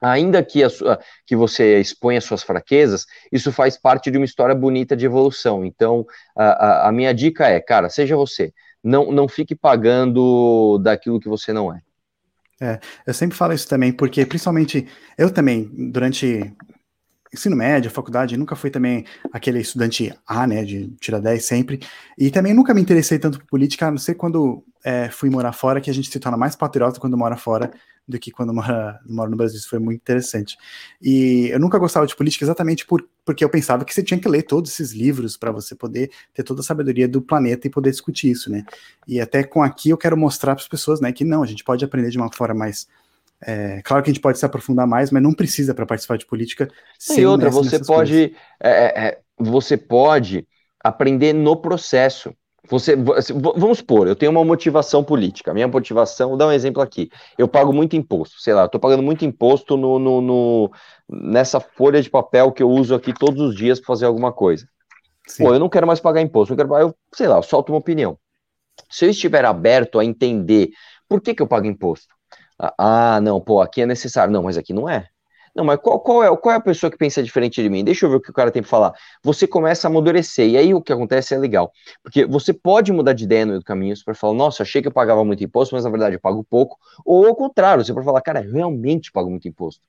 ainda 0.00 0.40
que, 0.40 0.62
a 0.62 0.70
sua, 0.70 1.00
que 1.26 1.34
você 1.34 1.80
exponha 1.80 2.20
suas 2.20 2.44
fraquezas, 2.44 3.06
isso 3.32 3.50
faz 3.50 3.76
parte 3.76 4.08
de 4.08 4.18
uma 4.18 4.24
história 4.24 4.54
bonita 4.54 4.96
de 4.96 5.04
evolução, 5.04 5.64
então, 5.64 6.06
a, 6.36 6.44
a, 6.44 6.88
a 6.88 6.92
minha 6.92 7.12
dica 7.12 7.48
é, 7.48 7.58
cara, 7.58 7.88
seja 7.88 8.14
você, 8.14 8.52
não, 8.84 9.10
não 9.10 9.26
fique 9.26 9.56
pagando 9.56 10.78
daquilo 10.78 11.18
que 11.18 11.28
você 11.28 11.52
não 11.52 11.74
é. 11.74 11.80
É, 12.60 12.80
eu 13.06 13.12
sempre 13.12 13.36
falo 13.36 13.52
isso 13.52 13.68
também, 13.68 13.92
porque 13.92 14.24
principalmente 14.24 14.86
eu 15.18 15.30
também, 15.30 15.70
durante 15.90 16.54
ensino 17.32 17.54
médio, 17.56 17.90
faculdade, 17.90 18.36
nunca 18.36 18.56
fui 18.56 18.70
também 18.70 19.04
aquele 19.32 19.60
estudante 19.60 20.14
A, 20.26 20.46
né, 20.46 20.64
de 20.64 20.88
tirar 21.00 21.20
10 21.20 21.44
sempre, 21.44 21.80
e 22.16 22.30
também 22.30 22.54
nunca 22.54 22.72
me 22.72 22.80
interessei 22.80 23.18
tanto 23.18 23.38
por 23.38 23.46
política, 23.46 23.88
a 23.88 23.90
não 23.90 23.98
ser 23.98 24.14
quando 24.14 24.64
é, 24.84 25.10
fui 25.10 25.28
morar 25.28 25.52
fora, 25.52 25.80
que 25.80 25.90
a 25.90 25.94
gente 25.94 26.10
se 26.10 26.18
torna 26.18 26.38
mais 26.38 26.56
patriota 26.56 26.98
quando 26.98 27.16
mora 27.16 27.36
fora 27.36 27.70
do 28.06 28.18
que 28.18 28.30
quando 28.30 28.52
mora, 28.52 29.00
mora 29.06 29.30
no 29.30 29.36
Brasil, 29.36 29.58
isso 29.58 29.68
foi 29.68 29.78
muito 29.78 30.00
interessante. 30.00 30.56
E 31.00 31.48
eu 31.50 31.58
nunca 31.58 31.78
gostava 31.78 32.06
de 32.06 32.14
política 32.14 32.44
exatamente 32.44 32.86
por, 32.86 33.06
porque 33.24 33.44
eu 33.44 33.48
pensava 33.48 33.84
que 33.84 33.92
você 33.92 34.02
tinha 34.02 34.20
que 34.20 34.28
ler 34.28 34.42
todos 34.42 34.70
esses 34.70 34.92
livros 34.92 35.36
para 35.36 35.50
você 35.50 35.74
poder 35.74 36.10
ter 36.32 36.42
toda 36.42 36.60
a 36.60 36.64
sabedoria 36.64 37.08
do 37.08 37.20
planeta 37.20 37.66
e 37.66 37.70
poder 37.70 37.90
discutir 37.90 38.30
isso, 38.30 38.50
né, 38.50 38.64
e 39.06 39.20
até 39.20 39.42
com 39.42 39.62
aqui 39.62 39.90
eu 39.90 39.98
quero 39.98 40.16
mostrar 40.16 40.54
para 40.54 40.62
as 40.62 40.68
pessoas, 40.68 41.00
né, 41.00 41.12
que 41.12 41.24
não, 41.24 41.42
a 41.42 41.46
gente 41.46 41.64
pode 41.64 41.84
aprender 41.84 42.10
de 42.10 42.18
uma 42.18 42.32
forma 42.32 42.54
mais 42.54 42.86
é, 43.40 43.82
claro 43.82 44.02
que 44.02 44.10
a 44.10 44.12
gente 44.12 44.22
pode 44.22 44.38
se 44.38 44.46
aprofundar 44.46 44.86
mais, 44.86 45.10
mas 45.10 45.22
não 45.22 45.32
precisa 45.32 45.74
para 45.74 45.86
participar 45.86 46.16
de 46.16 46.26
política. 46.26 46.70
E 47.16 47.26
outra, 47.26 47.50
você 47.50 47.78
pode, 47.78 48.34
é, 48.60 48.70
é, 48.70 49.06
é, 49.08 49.20
você 49.38 49.76
pode 49.76 50.46
aprender 50.82 51.32
no 51.32 51.56
processo. 51.56 52.34
Você, 52.68 52.96
vamos 52.96 53.78
supor, 53.78 54.06
eu 54.06 54.16
tenho 54.16 54.32
uma 54.32 54.44
motivação 54.44 55.04
política. 55.04 55.54
Minha 55.54 55.68
motivação, 55.68 56.30
vou 56.30 56.38
dar 56.38 56.48
um 56.48 56.52
exemplo 56.52 56.82
aqui. 56.82 57.10
Eu 57.38 57.46
pago 57.46 57.72
muito 57.72 57.96
imposto, 57.96 58.40
sei 58.40 58.54
lá, 58.54 58.62
eu 58.62 58.68
tô 58.68 58.78
pagando 58.78 59.02
muito 59.02 59.24
imposto 59.24 59.76
no, 59.76 59.98
no, 59.98 60.20
no 60.20 60.70
nessa 61.08 61.60
folha 61.60 62.02
de 62.02 62.10
papel 62.10 62.52
que 62.52 62.62
eu 62.62 62.70
uso 62.70 62.94
aqui 62.94 63.12
todos 63.12 63.40
os 63.40 63.54
dias 63.54 63.78
para 63.78 63.86
fazer 63.86 64.06
alguma 64.06 64.32
coisa. 64.32 64.66
Sim. 65.26 65.44
Pô, 65.44 65.54
eu 65.54 65.58
não 65.58 65.68
quero 65.68 65.86
mais 65.86 66.00
pagar 66.00 66.20
imposto, 66.20 66.52
eu 66.52 66.56
quero, 66.56 66.76
eu, 66.76 66.94
sei 67.14 67.28
lá, 67.28 67.36
eu 67.36 67.42
solto 67.42 67.72
uma 67.72 67.78
opinião. 67.78 68.18
Se 68.90 69.04
eu 69.04 69.10
estiver 69.10 69.44
aberto 69.44 69.98
a 69.98 70.04
entender 70.04 70.70
por 71.08 71.20
que, 71.20 71.34
que 71.34 71.42
eu 71.42 71.46
pago 71.46 71.66
imposto, 71.66 72.14
ah, 72.78 73.20
não, 73.20 73.40
pô, 73.40 73.60
aqui 73.60 73.82
é 73.82 73.86
necessário. 73.86 74.32
Não, 74.32 74.42
mas 74.42 74.56
aqui 74.56 74.72
não 74.72 74.88
é. 74.88 75.08
Não, 75.56 75.64
mas 75.64 75.78
qual, 75.80 75.98
qual, 76.00 76.22
é, 76.22 76.36
qual 76.36 76.52
é 76.54 76.58
a 76.58 76.60
pessoa 76.60 76.90
que 76.90 76.98
pensa 76.98 77.22
diferente 77.22 77.62
de 77.62 77.70
mim? 77.70 77.82
Deixa 77.82 78.04
eu 78.04 78.10
ver 78.10 78.16
o 78.16 78.20
que 78.20 78.28
o 78.30 78.32
cara 78.32 78.50
tem 78.50 78.60
para 78.60 78.68
falar. 78.68 78.92
Você 79.22 79.46
começa 79.46 79.88
a 79.88 79.90
amadurecer, 79.90 80.46
e 80.50 80.54
aí 80.58 80.74
o 80.74 80.82
que 80.82 80.92
acontece 80.92 81.34
é 81.34 81.38
legal. 81.38 81.72
Porque 82.02 82.26
você 82.26 82.52
pode 82.52 82.92
mudar 82.92 83.14
de 83.14 83.24
ideia 83.24 83.46
no 83.46 83.52
meio 83.52 83.60
do 83.60 83.64
caminho, 83.64 83.94
para 84.04 84.14
falar, 84.14 84.34
nossa, 84.34 84.62
achei 84.62 84.82
que 84.82 84.88
eu 84.88 84.92
pagava 84.92 85.24
muito 85.24 85.42
imposto, 85.42 85.74
mas 85.74 85.84
na 85.84 85.90
verdade 85.90 86.16
eu 86.16 86.20
pago 86.20 86.44
pouco. 86.44 86.78
Ou 87.06 87.26
ao 87.26 87.34
contrário, 87.34 87.82
você 87.82 87.94
pode 87.94 88.04
falar, 88.04 88.20
cara, 88.20 88.40
realmente 88.40 89.10
pago 89.10 89.30
muito 89.30 89.48
imposto. 89.48 89.80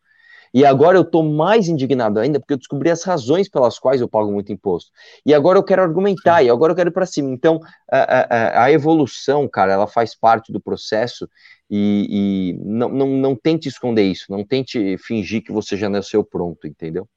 E 0.54 0.66
agora 0.66 0.98
eu 0.98 1.02
estou 1.02 1.24
mais 1.24 1.68
indignado 1.68 2.20
ainda 2.20 2.40
porque 2.40 2.54
eu 2.54 2.58
descobri 2.58 2.90
as 2.90 3.04
razões 3.04 3.50
pelas 3.50 3.78
quais 3.78 4.02
eu 4.02 4.08
pago 4.08 4.32
muito 4.32 4.52
imposto. 4.52 4.92
E 5.26 5.34
agora 5.34 5.58
eu 5.58 5.64
quero 5.64 5.82
argumentar, 5.82 6.44
e 6.44 6.50
agora 6.50 6.72
eu 6.72 6.76
quero 6.76 6.90
ir 6.90 6.94
para 6.94 7.06
cima. 7.06 7.30
Então, 7.30 7.60
a, 7.92 8.00
a, 8.00 8.64
a, 8.64 8.72
evolução, 8.72 9.48
cara, 9.48 9.74
ela 9.74 9.88
faz 9.88 10.16
parte 10.16 10.52
do 10.52 10.60
processo 10.60 11.30
e, 11.70 12.54
e 12.58 12.60
não, 12.64 12.90
não, 12.90 13.08
não 13.08 13.36
tente 13.36 13.68
esconder 13.68 14.04
isso, 14.04 14.26
não 14.30 14.46
tente 14.46 14.98
fingir 14.98 15.44
que 15.44 15.52
você 15.52 15.76
já 15.76 15.90
nasceu 15.90 16.24
pronto, 16.24 16.68
entendeu? 16.68 17.08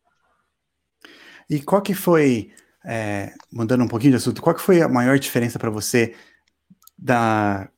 E 1.48 1.60
qual 1.60 1.82
que 1.82 1.94
foi, 1.94 2.52
é, 2.84 3.32
mudando 3.52 3.82
um 3.82 3.88
pouquinho 3.88 4.12
de 4.12 4.16
assunto, 4.16 4.40
qual 4.40 4.54
que 4.54 4.62
foi 4.62 4.80
a 4.80 4.88
maior 4.88 5.18
diferença 5.18 5.58
para 5.58 5.70
você 5.70 6.14
da, 6.96 7.68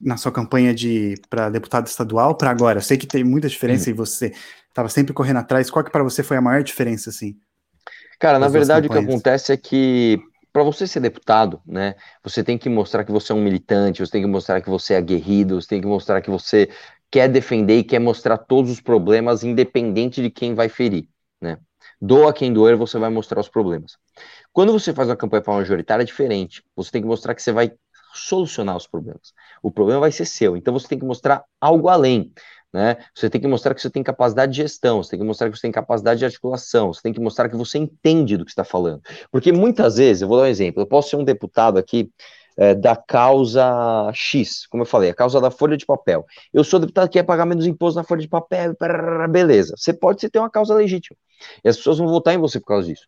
na 0.00 0.16
sua 0.16 0.32
campanha 0.32 0.74
de 0.74 1.14
para 1.30 1.48
deputado 1.48 1.86
estadual 1.86 2.36
para 2.36 2.50
agora? 2.50 2.78
Eu 2.78 2.82
sei 2.82 2.96
que 2.96 3.06
tem 3.06 3.22
muita 3.22 3.48
diferença 3.48 3.88
uhum. 3.88 3.94
e 3.94 3.96
você 3.96 4.32
estava 4.76 4.90
sempre 4.90 5.14
correndo 5.14 5.38
atrás. 5.38 5.70
Qual 5.70 5.82
que 5.82 5.90
para 5.90 6.04
você 6.04 6.22
foi 6.22 6.36
a 6.36 6.40
maior 6.40 6.62
diferença, 6.62 7.08
assim? 7.08 7.34
Cara, 8.20 8.38
na 8.38 8.48
verdade 8.48 8.86
o 8.86 8.90
que 8.90 8.98
acontece 8.98 9.52
é 9.52 9.56
que 9.56 10.20
para 10.52 10.62
você 10.62 10.86
ser 10.86 11.00
deputado, 11.00 11.60
né, 11.66 11.94
você 12.22 12.42
tem 12.42 12.56
que 12.56 12.68
mostrar 12.68 13.04
que 13.04 13.12
você 13.12 13.32
é 13.32 13.34
um 13.34 13.42
militante, 13.42 14.00
você 14.00 14.12
tem 14.12 14.22
que 14.22 14.28
mostrar 14.28 14.60
que 14.60 14.70
você 14.70 14.94
é 14.94 14.96
aguerrido, 14.96 15.60
você 15.60 15.68
tem 15.68 15.80
que 15.80 15.86
mostrar 15.86 16.20
que 16.22 16.30
você 16.30 16.70
quer 17.10 17.28
defender 17.28 17.78
e 17.78 17.84
quer 17.84 17.98
mostrar 17.98 18.38
todos 18.38 18.70
os 18.70 18.80
problemas, 18.80 19.44
independente 19.44 20.22
de 20.22 20.30
quem 20.30 20.54
vai 20.54 20.68
ferir, 20.68 21.08
né? 21.40 21.58
Doa 22.00 22.32
quem 22.32 22.52
doer, 22.52 22.76
você 22.76 22.98
vai 22.98 23.10
mostrar 23.10 23.40
os 23.40 23.48
problemas. 23.48 23.98
Quando 24.52 24.72
você 24.72 24.92
faz 24.92 25.08
uma 25.08 25.16
campanha 25.16 25.42
para 25.42 25.54
majoritária, 25.54 26.02
é 26.02 26.06
diferente. 26.06 26.62
Você 26.74 26.90
tem 26.90 27.02
que 27.02 27.08
mostrar 27.08 27.34
que 27.34 27.42
você 27.42 27.52
vai 27.52 27.72
solucionar 28.14 28.76
os 28.76 28.86
problemas. 28.86 29.32
O 29.62 29.70
problema 29.70 30.00
vai 30.00 30.12
ser 30.12 30.24
seu, 30.24 30.56
então 30.56 30.72
você 30.72 30.88
tem 30.88 30.98
que 30.98 31.04
mostrar 31.04 31.44
algo 31.60 31.88
além. 31.88 32.32
Né? 32.72 32.96
Você 33.14 33.30
tem 33.30 33.40
que 33.40 33.46
mostrar 33.46 33.74
que 33.74 33.80
você 33.80 33.88
tem 33.88 34.02
capacidade 34.02 34.52
de 34.52 34.62
gestão, 34.62 35.02
você 35.02 35.10
tem 35.10 35.20
que 35.20 35.24
mostrar 35.24 35.50
que 35.50 35.56
você 35.56 35.62
tem 35.62 35.72
capacidade 35.72 36.18
de 36.18 36.24
articulação, 36.24 36.92
você 36.92 37.00
tem 37.00 37.12
que 37.12 37.20
mostrar 37.20 37.48
que 37.48 37.56
você 37.56 37.78
entende 37.78 38.36
do 38.36 38.44
que 38.44 38.50
está 38.50 38.64
falando. 38.64 39.00
Porque 39.30 39.52
muitas 39.52 39.96
vezes, 39.96 40.22
eu 40.22 40.28
vou 40.28 40.36
dar 40.36 40.44
um 40.44 40.48
exemplo, 40.48 40.82
eu 40.82 40.86
posso 40.86 41.10
ser 41.10 41.16
um 41.16 41.24
deputado 41.24 41.78
aqui 41.78 42.10
é, 42.58 42.74
da 42.74 42.96
causa 42.96 44.10
X, 44.14 44.66
como 44.66 44.82
eu 44.82 44.86
falei, 44.86 45.10
a 45.10 45.14
causa 45.14 45.40
da 45.40 45.50
folha 45.50 45.76
de 45.76 45.86
papel. 45.86 46.24
Eu 46.52 46.64
sou 46.64 46.80
deputado 46.80 47.08
que 47.08 47.18
quer 47.18 47.22
pagar 47.22 47.46
menos 47.46 47.66
imposto 47.66 47.98
na 47.98 48.04
folha 48.04 48.20
de 48.20 48.28
papel, 48.28 48.74
beleza. 49.30 49.74
Você 49.76 49.92
pode 49.92 50.28
ter 50.28 50.38
uma 50.38 50.50
causa 50.50 50.74
legítima. 50.74 51.16
E 51.64 51.68
as 51.68 51.76
pessoas 51.76 51.98
vão 51.98 52.08
votar 52.08 52.34
em 52.34 52.38
você 52.38 52.58
por 52.58 52.66
causa 52.66 52.88
disso. 52.88 53.06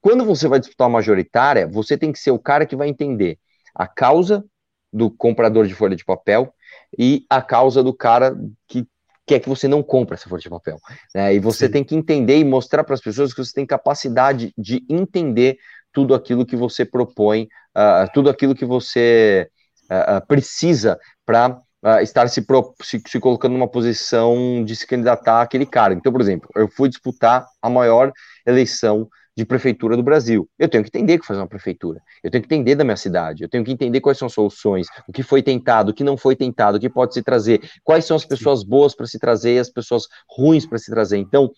Quando 0.00 0.24
você 0.24 0.48
vai 0.48 0.58
disputar 0.58 0.88
uma 0.88 0.98
majoritária, 0.98 1.68
você 1.68 1.96
tem 1.96 2.12
que 2.12 2.18
ser 2.18 2.30
o 2.30 2.38
cara 2.38 2.66
que 2.66 2.74
vai 2.74 2.88
entender 2.88 3.38
a 3.74 3.86
causa 3.86 4.44
do 4.92 5.10
comprador 5.10 5.66
de 5.66 5.74
folha 5.74 5.94
de 5.94 6.04
papel 6.04 6.52
e 6.98 7.24
a 7.28 7.40
causa 7.40 7.82
do 7.82 7.94
cara 7.94 8.36
que 8.66 8.86
quer 9.26 9.38
que 9.38 9.48
você 9.48 9.68
não 9.68 9.82
compre 9.82 10.14
essa 10.14 10.28
folha 10.28 10.42
de 10.42 10.50
papel. 10.50 10.76
Né? 11.14 11.34
E 11.34 11.38
você 11.38 11.66
Sim. 11.66 11.72
tem 11.72 11.84
que 11.84 11.94
entender 11.94 12.38
e 12.38 12.44
mostrar 12.44 12.82
para 12.82 12.94
as 12.94 13.00
pessoas 13.00 13.32
que 13.32 13.42
você 13.42 13.52
tem 13.52 13.64
capacidade 13.64 14.52
de 14.58 14.84
entender 14.88 15.56
tudo 15.92 16.14
aquilo 16.14 16.46
que 16.46 16.56
você 16.56 16.84
propõe, 16.84 17.48
uh, 17.76 18.10
tudo 18.12 18.28
aquilo 18.28 18.54
que 18.54 18.64
você 18.64 19.48
uh, 19.84 20.26
precisa 20.26 20.98
para 21.24 21.60
uh, 21.82 22.00
estar 22.02 22.28
se, 22.28 22.42
pro, 22.42 22.74
se, 22.82 23.00
se, 23.06 23.20
colocando 23.20 23.52
numa 23.52 23.68
posição 23.68 24.64
de 24.64 24.74
se 24.74 24.86
candidatar 24.86 25.42
àquele 25.42 25.66
cara. 25.66 25.94
Então, 25.94 26.12
por 26.12 26.20
exemplo, 26.20 26.48
eu 26.56 26.68
fui 26.68 26.88
disputar 26.88 27.46
a 27.62 27.70
maior 27.70 28.12
eleição 28.46 29.08
de 29.40 29.46
prefeitura 29.46 29.96
do 29.96 30.02
Brasil. 30.02 30.46
Eu 30.58 30.68
tenho 30.68 30.84
que 30.84 30.90
entender 30.90 31.14
o 31.16 31.20
que 31.20 31.26
fazer 31.26 31.40
uma 31.40 31.48
prefeitura. 31.48 32.02
Eu 32.22 32.30
tenho 32.30 32.44
que 32.44 32.54
entender 32.54 32.74
da 32.74 32.84
minha 32.84 32.96
cidade. 32.96 33.42
Eu 33.42 33.48
tenho 33.48 33.64
que 33.64 33.72
entender 33.72 34.00
quais 34.00 34.18
são 34.18 34.26
as 34.26 34.34
soluções, 34.34 34.86
o 35.08 35.12
que 35.12 35.22
foi 35.22 35.42
tentado, 35.42 35.90
o 35.90 35.94
que 35.94 36.04
não 36.04 36.16
foi 36.16 36.36
tentado, 36.36 36.76
o 36.76 36.80
que 36.80 36.90
pode 36.90 37.14
se 37.14 37.22
trazer, 37.22 37.62
quais 37.82 38.04
são 38.04 38.16
as 38.16 38.24
pessoas 38.24 38.62
boas 38.62 38.94
para 38.94 39.06
se 39.06 39.18
trazer 39.18 39.54
e 39.54 39.58
as 39.58 39.70
pessoas 39.70 40.08
ruins 40.28 40.66
para 40.66 40.76
se 40.76 40.90
trazer. 40.90 41.16
Então, 41.16 41.50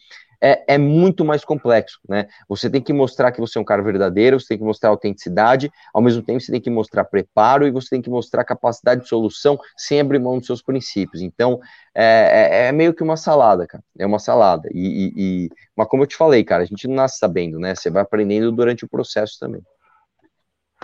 é, 0.44 0.75
é, 0.75 0.78
muito 0.78 1.25
mais 1.25 1.44
complexo, 1.44 2.00
né? 2.08 2.26
Você 2.49 2.68
tem 2.68 2.82
que 2.82 2.92
mostrar 2.92 3.30
que 3.30 3.40
você 3.40 3.58
é 3.58 3.61
um 3.61 3.64
cara 3.64 3.80
verdadeiro, 3.80 4.40
você 4.40 4.49
tem 4.49 4.58
que 4.58 4.64
mostrar 4.64 4.90
autenticidade, 4.90 5.70
ao 5.94 6.02
mesmo 6.02 6.20
tempo 6.20 6.40
você 6.40 6.50
tem 6.50 6.61
que 6.61 6.68
mostrar 6.68 7.04
preparo 7.04 7.64
e 7.64 7.70
você 7.70 7.90
tem 7.90 8.02
que 8.02 8.11
mostrar 8.11 8.42
capacidade 8.42 9.02
de 9.02 9.08
solução 9.08 9.56
sem 9.76 10.00
abrir 10.00 10.18
mão 10.18 10.38
dos 10.38 10.46
seus 10.46 10.61
princípios. 10.61 11.22
Então, 11.22 11.61
é, 11.94 12.64
é, 12.64 12.66
é 12.66 12.72
meio 12.72 12.92
que 12.92 13.04
uma 13.04 13.16
salada, 13.16 13.68
cara. 13.68 13.84
É 13.96 14.04
uma 14.04 14.18
salada. 14.18 14.68
E, 14.72 14.80
e, 14.80 15.12
e, 15.16 15.50
mas 15.76 15.87
como 15.87 16.02
eu 16.02 16.08
te 16.08 16.16
falei, 16.16 16.42
cara, 16.42 16.64
a 16.64 16.66
gente 16.66 16.88
não 16.88 16.96
nasce 16.96 17.18
sabendo, 17.18 17.61
né? 17.61 17.76
Você 17.76 17.88
vai 17.88 18.02
aprendendo 18.02 18.50
durante 18.50 18.84
o 18.84 18.88
processo 18.88 19.38
também. 19.38 19.62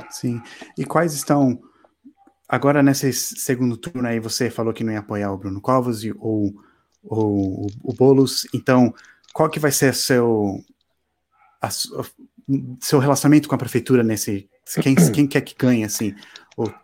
Sim. 0.08 0.40
E 0.78 0.84
quais 0.84 1.14
estão 1.14 1.58
agora 2.48 2.80
nesse 2.80 3.12
segundo 3.12 3.76
turno 3.76 4.06
aí? 4.06 4.20
Você 4.20 4.50
falou 4.50 4.72
que 4.72 4.84
não 4.84 4.92
ia 4.92 5.00
apoiar 5.00 5.32
o 5.32 5.36
Bruno 5.36 5.60
Covas 5.60 6.02
ou, 6.20 6.52
ou 7.02 7.66
o 7.82 7.92
Bolos. 7.92 8.46
Então, 8.54 8.94
qual 9.38 9.48
que 9.48 9.60
vai 9.60 9.70
ser 9.70 9.94
seu 9.94 10.58
a, 11.62 11.68
seu 12.80 12.98
relacionamento 12.98 13.48
com 13.48 13.54
a 13.54 13.58
prefeitura 13.58 14.02
nesse 14.02 14.50
quem, 14.82 14.96
quem 15.14 15.28
quer 15.28 15.42
que 15.42 15.54
ganhe 15.56 15.84
assim? 15.84 16.12
Ou... 16.56 16.74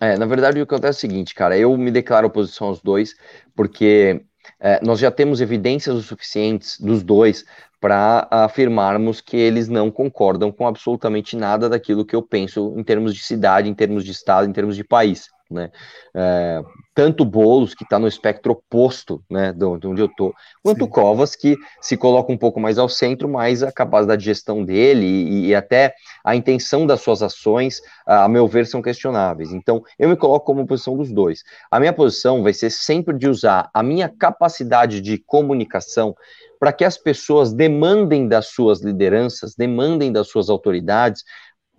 É, 0.00 0.18
na 0.18 0.26
verdade 0.26 0.60
o 0.60 0.66
que 0.66 0.74
acontece 0.74 0.96
é 0.96 0.98
o 0.98 1.00
seguinte, 1.00 1.36
cara, 1.36 1.56
eu 1.56 1.76
me 1.76 1.92
declaro 1.92 2.26
oposição 2.26 2.66
aos 2.66 2.82
dois 2.82 3.14
porque 3.54 4.24
é, 4.58 4.84
nós 4.84 4.98
já 4.98 5.08
temos 5.08 5.40
evidências 5.40 5.94
o 5.94 6.02
suficientes 6.02 6.80
dos 6.80 7.04
dois 7.04 7.44
para 7.80 8.26
afirmarmos 8.28 9.20
que 9.20 9.36
eles 9.36 9.68
não 9.68 9.92
concordam 9.92 10.50
com 10.50 10.66
absolutamente 10.66 11.36
nada 11.36 11.68
daquilo 11.68 12.04
que 12.04 12.16
eu 12.16 12.22
penso 12.22 12.74
em 12.76 12.82
termos 12.82 13.14
de 13.14 13.22
cidade, 13.22 13.68
em 13.68 13.74
termos 13.74 14.04
de 14.04 14.10
estado, 14.10 14.48
em 14.48 14.52
termos 14.52 14.74
de 14.74 14.82
país 14.82 15.28
né? 15.50 15.70
É, 16.14 16.62
tanto 16.94 17.24
Boulos, 17.24 17.74
que 17.74 17.84
está 17.84 17.98
no 17.98 18.08
espectro 18.08 18.52
oposto, 18.52 19.22
né, 19.30 19.52
de 19.52 19.64
onde 19.64 20.02
eu 20.02 20.06
estou, 20.06 20.34
quanto 20.62 20.84
Sim. 20.84 20.90
Covas, 20.90 21.36
que 21.36 21.56
se 21.80 21.96
coloca 21.96 22.32
um 22.32 22.36
pouco 22.36 22.58
mais 22.58 22.76
ao 22.76 22.88
centro, 22.88 23.28
mas 23.28 23.62
a 23.62 23.70
capacidade 23.70 24.20
de 24.20 24.26
gestão 24.26 24.64
dele 24.64 25.06
e, 25.06 25.46
e, 25.46 25.54
até 25.54 25.94
a 26.24 26.34
intenção 26.34 26.86
das 26.86 27.00
suas 27.00 27.22
ações, 27.22 27.80
a 28.04 28.28
meu 28.28 28.48
ver, 28.48 28.66
são 28.66 28.82
questionáveis. 28.82 29.52
Então, 29.52 29.82
eu 29.98 30.08
me 30.08 30.16
coloco 30.16 30.46
como 30.46 30.66
posição 30.66 30.96
dos 30.96 31.12
dois. 31.12 31.44
A 31.70 31.78
minha 31.78 31.92
posição 31.92 32.42
vai 32.42 32.52
ser 32.52 32.70
sempre 32.70 33.16
de 33.16 33.28
usar 33.28 33.70
a 33.72 33.82
minha 33.82 34.08
capacidade 34.08 35.00
de 35.00 35.18
comunicação 35.18 36.16
para 36.58 36.72
que 36.72 36.84
as 36.84 36.98
pessoas 36.98 37.52
demandem 37.52 38.26
das 38.26 38.48
suas 38.48 38.80
lideranças, 38.80 39.54
demandem 39.54 40.10
das 40.10 40.28
suas 40.28 40.50
autoridades 40.50 41.22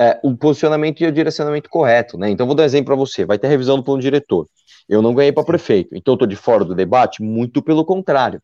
é, 0.01 0.19
o 0.23 0.35
posicionamento 0.35 1.01
e 1.01 1.07
o 1.07 1.11
direcionamento 1.11 1.69
correto, 1.69 2.17
né? 2.17 2.29
Então, 2.29 2.45
vou 2.45 2.55
dar 2.55 2.63
um 2.63 2.65
exemplo 2.65 2.87
para 2.87 2.95
você: 2.95 3.25
vai 3.25 3.37
ter 3.37 3.47
revisão 3.47 3.75
do 3.77 3.83
plano 3.83 4.01
diretor. 4.01 4.47
Eu 4.87 5.01
não 5.01 5.13
ganhei 5.13 5.31
para 5.31 5.43
prefeito, 5.43 5.95
então 5.95 6.13
estou 6.13 6.27
de 6.27 6.35
fora 6.35 6.63
do 6.65 6.73
debate? 6.73 7.21
Muito 7.21 7.61
pelo 7.61 7.85
contrário. 7.85 8.41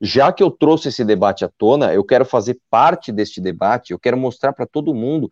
Já 0.00 0.32
que 0.32 0.42
eu 0.42 0.50
trouxe 0.50 0.88
esse 0.88 1.04
debate 1.04 1.44
à 1.44 1.50
tona, 1.56 1.94
eu 1.94 2.04
quero 2.04 2.24
fazer 2.24 2.58
parte 2.68 3.10
deste 3.12 3.40
debate, 3.40 3.92
eu 3.92 3.98
quero 3.98 4.16
mostrar 4.16 4.52
para 4.52 4.66
todo 4.66 4.94
mundo 4.94 5.30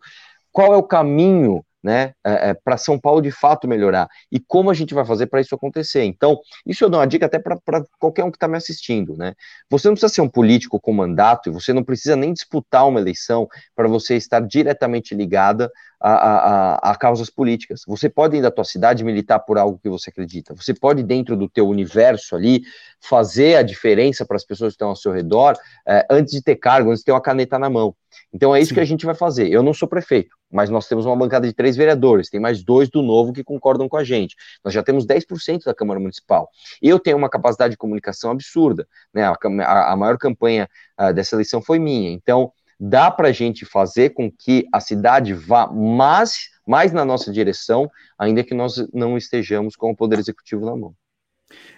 qual 0.51 0.73
é 0.73 0.77
o 0.77 0.83
caminho 0.83 1.63
né, 1.85 2.13
é, 2.25 2.49
é, 2.49 2.53
para 2.55 2.77
São 2.77 2.99
Paulo 2.99 3.21
de 3.21 3.29
fato 3.29 3.67
melhorar 3.67 4.09
e 4.31 4.39
como 4.39 4.71
a 4.71 4.73
gente 4.73 4.91
vai 4.95 5.05
fazer 5.05 5.27
para 5.27 5.39
isso 5.39 5.53
acontecer. 5.53 6.03
Então, 6.03 6.39
isso 6.65 6.83
eu 6.83 6.89
dou 6.89 6.99
uma 6.99 7.05
dica 7.05 7.27
até 7.27 7.37
para 7.37 7.59
qualquer 7.99 8.23
um 8.23 8.31
que 8.31 8.37
está 8.37 8.47
me 8.47 8.57
assistindo, 8.57 9.15
né? 9.15 9.35
Você 9.69 9.87
não 9.87 9.93
precisa 9.93 10.11
ser 10.11 10.21
um 10.21 10.27
político 10.27 10.81
com 10.81 10.91
mandato 10.91 11.47
e 11.47 11.53
você 11.53 11.71
não 11.73 11.83
precisa 11.83 12.15
nem 12.15 12.33
disputar 12.33 12.87
uma 12.87 12.99
eleição 12.99 13.47
para 13.75 13.87
você 13.87 14.15
estar 14.15 14.39
diretamente 14.39 15.13
ligada 15.13 15.71
a, 16.01 16.11
a, 16.11 16.91
a, 16.91 16.95
causas 16.95 17.29
políticas. 17.29 17.83
Você 17.87 18.09
pode 18.09 18.37
ir 18.37 18.41
da 18.41 18.49
tua 18.49 18.63
cidade 18.63 19.03
militar 19.03 19.39
por 19.39 19.59
algo 19.59 19.79
que 19.81 19.89
você 19.89 20.09
acredita. 20.09 20.55
Você 20.55 20.73
pode, 20.73 21.03
dentro 21.03 21.37
do 21.37 21.47
teu 21.47 21.67
universo 21.67 22.35
ali, 22.35 22.63
fazer 22.99 23.57
a 23.57 23.63
diferença 23.63 24.25
para 24.25 24.35
as 24.35 24.43
pessoas 24.43 24.73
que 24.73 24.75
estão 24.75 24.89
ao 24.89 24.95
seu 24.95 25.11
redor 25.11 25.55
é, 25.87 26.05
antes 26.09 26.33
de 26.33 26.41
ter 26.41 26.55
cargo, 26.55 26.89
antes 26.89 27.01
de 27.01 27.05
ter 27.05 27.11
uma 27.11 27.21
caneta 27.21 27.59
na 27.59 27.69
mão. 27.69 27.95
Então 28.35 28.53
é 28.53 28.59
isso 28.59 28.69
Sim. 28.69 28.75
que 28.75 28.81
a 28.81 28.85
gente 28.85 29.05
vai 29.05 29.15
fazer. 29.15 29.49
Eu 29.49 29.63
não 29.63 29.73
sou 29.73 29.87
prefeito, 29.87 30.35
mas 30.51 30.69
nós 30.69 30.89
temos 30.89 31.05
uma 31.05 31.15
bancada 31.15 31.47
de 31.47 31.53
três 31.53 31.77
vereadores, 31.77 32.29
tem 32.29 32.37
mais 32.37 32.61
dois 32.61 32.89
do 32.89 33.01
novo 33.01 33.31
que 33.31 33.45
concordam 33.45 33.87
com 33.87 33.95
a 33.95 34.03
gente. 34.03 34.35
Nós 34.61 34.73
já 34.73 34.83
temos 34.83 35.05
10% 35.05 35.63
da 35.63 35.73
Câmara 35.73 36.01
Municipal. 36.01 36.49
Eu 36.81 36.99
tenho 36.99 37.15
uma 37.15 37.29
capacidade 37.29 37.71
de 37.71 37.77
comunicação 37.77 38.31
absurda. 38.31 38.85
Né? 39.13 39.23
A, 39.23 39.37
a, 39.63 39.93
a 39.93 39.95
maior 39.95 40.17
campanha 40.17 40.67
uh, 40.99 41.13
dessa 41.13 41.33
eleição 41.33 41.61
foi 41.61 41.79
minha. 41.79 42.11
Então, 42.11 42.51
dá 42.77 43.09
para 43.09 43.29
a 43.29 43.31
gente 43.31 43.65
fazer 43.65 44.09
com 44.09 44.29
que 44.29 44.67
a 44.73 44.81
cidade 44.81 45.33
vá 45.33 45.67
mais, 45.67 46.49
mais 46.67 46.91
na 46.91 47.05
nossa 47.05 47.31
direção, 47.31 47.89
ainda 48.19 48.43
que 48.43 48.53
nós 48.53 48.85
não 48.93 49.17
estejamos 49.17 49.77
com 49.77 49.91
o 49.91 49.95
Poder 49.95 50.19
Executivo 50.19 50.65
na 50.65 50.75
mão. 50.75 50.93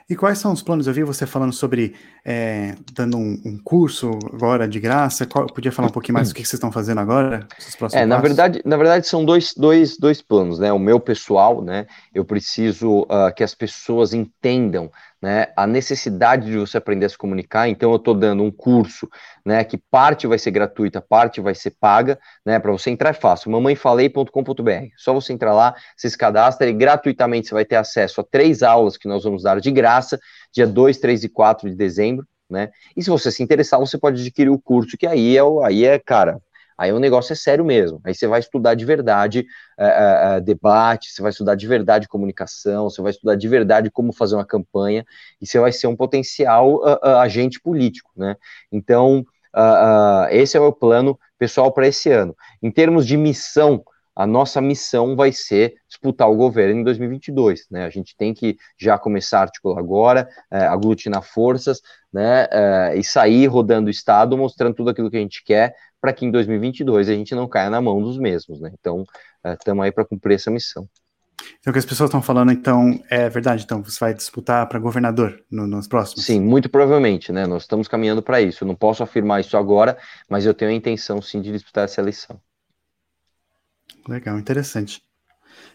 E 0.10 0.16
quais 0.16 0.38
são 0.38 0.54
os 0.54 0.64
planos? 0.64 0.88
Eu 0.88 0.94
vi 0.94 1.04
você 1.04 1.26
falando 1.26 1.52
sobre 1.52 1.94
é, 2.24 2.76
dando 2.94 3.18
um, 3.18 3.42
um, 3.44 3.58
curso 3.62 4.18
agora 4.34 4.66
de 4.66 4.80
graça. 4.80 5.26
Qual, 5.26 5.46
podia 5.48 5.70
falar 5.70 5.90
um 5.90 5.92
pouquinho 5.92 6.14
mais 6.14 6.30
do 6.30 6.36
que, 6.36 6.44
que 6.44 6.48
vocês 6.48 6.58
estão 6.58 6.72
fazendo 6.72 7.02
agora? 7.02 7.46
É, 7.92 8.06
na 8.06 8.18
verdade, 8.18 8.62
na 8.64 8.78
verdade 8.78 9.06
são 9.06 9.26
dois, 9.26 9.54
dois, 9.54 9.98
dois 9.98 10.22
planos, 10.22 10.60
né? 10.60 10.72
O 10.72 10.80
meu 10.80 10.98
pessoal, 10.98 11.62
né? 11.62 11.88
Eu 12.14 12.24
preciso 12.24 13.02
uh, 13.02 13.34
que 13.36 13.44
as 13.44 13.54
pessoas 13.54 14.14
entendam 14.14 14.90
né, 15.22 15.48
a 15.56 15.66
necessidade 15.66 16.46
de 16.46 16.58
você 16.58 16.78
aprender 16.78 17.06
a 17.06 17.10
se 17.10 17.18
comunicar. 17.18 17.68
Então, 17.68 17.92
eu 17.92 17.96
estou 17.98 18.14
dando 18.14 18.44
um 18.44 18.52
curso, 18.52 19.10
né, 19.46 19.64
que 19.64 19.78
parte 19.78 20.28
vai 20.28 20.38
ser 20.38 20.52
gratuita, 20.52 21.02
parte 21.02 21.42
vai 21.42 21.56
ser 21.56 21.72
paga, 21.72 22.20
né, 22.46 22.60
para 22.60 22.72
você 22.72 22.92
entrar 22.92 23.10
é 23.10 23.14
fácil, 23.14 23.52
mamãefalei.com.br. 23.52 24.88
Só 24.96 25.14
você 25.14 25.34
entrar 25.34 25.54
lá, 25.54 25.76
se 25.96 26.16
cadastra 26.18 26.70
e 26.70 26.74
gratuitamente 26.74 27.48
você 27.48 27.54
vai 27.54 27.66
ter 27.66 27.76
acesso 27.76 28.22
a 28.22 28.24
três 28.24 28.62
aulas 28.62 28.98
que 28.98 29.08
nós 29.08 29.24
vamos 29.24 29.44
dar 29.44 29.60
de 29.60 29.72
graça, 29.72 29.97
dia 30.54 30.68
2, 30.68 30.98
3 30.98 31.24
e 31.24 31.30
4 31.30 31.70
de 31.70 31.76
dezembro, 31.76 32.26
né? 32.50 32.70
E 32.96 33.04
se 33.04 33.10
você 33.10 33.32
se 33.32 33.44
interessar, 33.44 33.80
você 33.80 33.98
pode 33.98 34.22
adquirir 34.22 34.50
o 34.50 34.60
curso, 34.60 34.98
que 34.98 35.08
aí 35.08 35.38
é, 35.38 35.42
aí 35.64 35.86
é 35.86 36.00
cara, 36.00 36.40
Aí 36.78 36.94
o 36.94 37.00
negócio 37.00 37.34
é 37.34 37.36
sério 37.36 37.66
mesmo. 37.66 38.00
Aí 38.04 38.14
você 38.14 38.28
vai 38.28 38.40
estudar 38.40 38.76
de 38.76 38.86
verdade 38.86 39.48
uh, 39.80 40.38
uh, 40.38 40.42
debate, 40.42 41.12
você 41.12 41.22
vai 41.22 41.32
estudar 41.32 41.56
de 41.56 41.66
verdade 41.66 42.08
comunicação, 42.08 42.88
você 42.88 43.02
vai 43.02 43.12
estudar 43.12 43.36
de 43.36 43.48
verdade 43.48 43.90
como 43.90 44.14
fazer 44.14 44.36
uma 44.36 44.46
campanha, 44.46 45.04
e 45.42 45.48
você 45.48 45.60
vai 45.60 45.72
ser 45.72 45.88
um 45.88 45.96
potencial 45.96 46.76
uh, 46.76 47.18
agente 47.18 47.60
político, 47.60 48.12
né? 48.16 48.36
Então, 48.72 49.26
esse 50.30 50.56
é 50.56 50.60
o 50.60 50.64
meu 50.64 50.74
plano 50.74 51.18
pessoal 51.40 51.72
para 51.72 51.88
esse 51.88 52.12
ano. 52.12 52.36
Em 52.62 52.70
termos 52.70 53.08
de 53.08 53.18
missão, 53.18 53.84
a 54.18 54.26
nossa 54.26 54.60
missão 54.60 55.16
vai 55.16 55.32
ser 55.32 55.76
disputar 55.88 56.28
o 56.28 56.36
governo 56.36 56.82
em 56.82 56.84
2022, 56.84 57.68
né? 57.70 57.86
A 57.86 57.90
gente 57.92 58.16
tem 58.18 58.34
que 58.34 58.58
já 58.76 58.98
começar 58.98 59.40
a 59.40 59.42
articular 59.44 59.80
agora, 59.80 60.28
aglutinar 60.50 61.22
forças, 61.22 61.82
né? 62.12 62.48
e 62.98 63.04
sair 63.04 63.46
rodando 63.46 63.88
o 63.88 63.92
estado, 63.92 64.36
mostrando 64.36 64.74
tudo 64.74 64.90
aquilo 64.90 65.12
que 65.12 65.18
a 65.18 65.20
gente 65.22 65.44
quer 65.44 65.76
para 66.02 66.14
que 66.14 66.26
em 66.26 66.32
2022 66.32 67.10
a 67.10 67.14
gente 67.14 67.36
não 67.36 67.48
caia 67.48 67.70
na 67.70 67.82
mão 67.82 68.02
dos 68.02 68.18
mesmos, 68.18 68.60
né? 68.60 68.72
Então, 68.80 69.04
estamos 69.46 69.84
é, 69.84 69.88
aí 69.88 69.92
para 69.92 70.06
cumprir 70.06 70.36
essa 70.36 70.50
missão. 70.50 70.88
Então, 71.60 71.72
o 71.72 71.74
que 71.74 71.80
as 71.80 71.86
pessoas 71.86 72.10
estão 72.10 72.22
falando, 72.22 72.52
então, 72.52 73.00
é 73.10 73.30
verdade. 73.30 73.64
Então, 73.64 73.84
você 73.84 74.00
vai 74.00 74.14
disputar 74.14 74.68
para 74.68 74.80
governador 74.80 75.44
no, 75.52 75.68
nos 75.68 75.88
próximos? 75.88 76.26
Sim, 76.26 76.42
muito 76.42 76.70
provavelmente, 76.70 77.32
né? 77.32 77.46
Nós 77.46 77.64
estamos 77.64 77.88
caminhando 77.88 78.22
para 78.22 78.42
isso. 78.42 78.64
Eu 78.64 78.68
não 78.68 78.76
posso 78.76 79.04
afirmar 79.04 79.42
isso 79.42 79.58
agora, 79.58 79.98
mas 80.30 80.46
eu 80.46 80.54
tenho 80.54 80.72
a 80.72 80.74
intenção, 80.74 81.22
sim, 81.22 81.42
de 81.42 81.52
disputar 81.52 81.86
essa 81.86 82.02
eleição. 82.02 82.40
Legal, 84.08 84.38
interessante. 84.40 85.02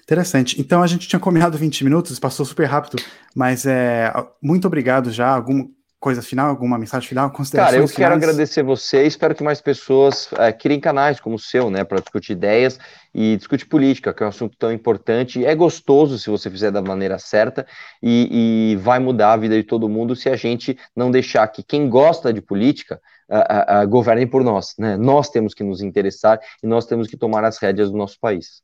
Interessante. 0.02 0.60
Então, 0.60 0.82
a 0.82 0.86
gente 0.86 1.06
tinha 1.06 1.20
combinado 1.20 1.58
20 1.58 1.84
minutos, 1.84 2.18
passou 2.18 2.44
super 2.44 2.66
rápido, 2.66 3.02
mas 3.34 3.66
é, 3.66 4.12
muito 4.42 4.66
obrigado 4.66 5.10
já. 5.10 5.28
Algum, 5.28 5.68
coisa 6.02 6.20
final, 6.20 6.48
alguma 6.48 6.76
mensagem 6.76 7.08
final, 7.08 7.30
considerações 7.30 7.74
Cara, 7.74 7.80
eu 7.80 7.86
finais? 7.86 7.96
quero 7.96 8.14
agradecer 8.16 8.64
você, 8.64 9.06
espero 9.06 9.36
que 9.36 9.44
mais 9.44 9.60
pessoas 9.60 10.28
é, 10.32 10.52
criem 10.52 10.80
canais 10.80 11.20
como 11.20 11.36
o 11.36 11.38
seu, 11.38 11.70
né, 11.70 11.84
para 11.84 12.00
discutir 12.00 12.32
ideias 12.32 12.76
e 13.14 13.36
discutir 13.36 13.66
política, 13.66 14.12
que 14.12 14.20
é 14.20 14.26
um 14.26 14.28
assunto 14.28 14.56
tão 14.58 14.72
importante. 14.72 15.46
É 15.46 15.54
gostoso 15.54 16.18
se 16.18 16.28
você 16.28 16.50
fizer 16.50 16.72
da 16.72 16.82
maneira 16.82 17.20
certa 17.20 17.64
e, 18.02 18.72
e 18.72 18.76
vai 18.76 18.98
mudar 18.98 19.34
a 19.34 19.36
vida 19.36 19.54
de 19.54 19.62
todo 19.62 19.88
mundo 19.88 20.16
se 20.16 20.28
a 20.28 20.34
gente 20.34 20.76
não 20.96 21.08
deixar 21.08 21.46
que 21.46 21.62
quem 21.62 21.88
gosta 21.88 22.32
de 22.32 22.42
política 22.42 23.00
uh, 23.30 23.84
uh, 23.84 23.88
governe 23.88 24.26
por 24.26 24.42
nós, 24.42 24.74
né? 24.76 24.96
Nós 24.96 25.30
temos 25.30 25.54
que 25.54 25.62
nos 25.62 25.80
interessar 25.82 26.40
e 26.64 26.66
nós 26.66 26.84
temos 26.84 27.06
que 27.06 27.16
tomar 27.16 27.44
as 27.44 27.58
rédeas 27.58 27.92
do 27.92 27.96
nosso 27.96 28.18
país. 28.18 28.60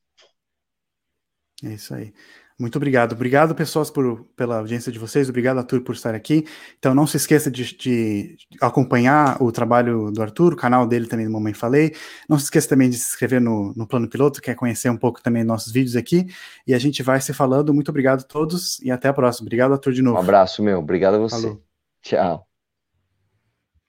É 1.63 1.69
isso 1.69 1.95
aí. 1.95 2.13
Muito 2.59 2.75
obrigado. 2.75 3.13
Obrigado, 3.13 3.55
pessoas, 3.55 3.89
por, 3.89 4.25
pela 4.35 4.59
audiência 4.59 4.91
de 4.91 4.99
vocês. 4.99 5.29
Obrigado, 5.29 5.59
Arthur, 5.59 5.81
por 5.81 5.95
estar 5.95 6.13
aqui. 6.13 6.45
Então, 6.77 6.93
não 6.93 7.07
se 7.07 7.17
esqueça 7.17 7.49
de, 7.49 7.77
de, 7.77 8.37
acompanhar 8.61 9.41
o 9.41 9.53
trabalho 9.53 10.11
do 10.11 10.21
Arthur, 10.21 10.55
o 10.55 10.57
canal 10.57 10.85
dele 10.85 11.07
também 11.07 11.25
do 11.25 11.33
Mamãe 11.33 11.55
Falei. 11.55 11.95
Não 12.29 12.37
se 12.37 12.45
esqueça 12.45 12.69
também 12.69 12.91
de 12.91 12.97
se 12.97 13.11
inscrever 13.11 13.41
no, 13.41 13.73
no 13.77 13.87
Plano 13.87 14.09
Piloto, 14.09 14.43
quer 14.43 14.57
conhecer 14.57 14.91
um 14.91 14.97
pouco 14.97 15.23
também 15.23 15.45
nossos 15.45 15.73
vídeos 15.73 15.95
aqui. 15.95 16.27
E 16.67 16.75
a 16.75 16.79
gente 16.81 17.01
vai 17.01 17.21
se 17.21 17.33
falando. 17.33 17.73
Muito 17.73 17.91
obrigado 17.91 18.23
a 18.23 18.25
todos 18.25 18.81
e 18.81 18.91
até 18.91 19.09
a 19.09 19.13
próxima. 19.13 19.47
Obrigado, 19.47 19.73
Arthur, 19.73 19.93
de 19.93 20.03
novo. 20.03 20.17
Um 20.17 20.21
abraço, 20.21 20.61
meu. 20.61 20.81
Obrigado 20.81 21.15
a 21.15 21.19
você. 21.19 21.43
Falou. 21.43 21.63
Tchau. 22.03 22.49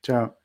Tchau. 0.03 0.38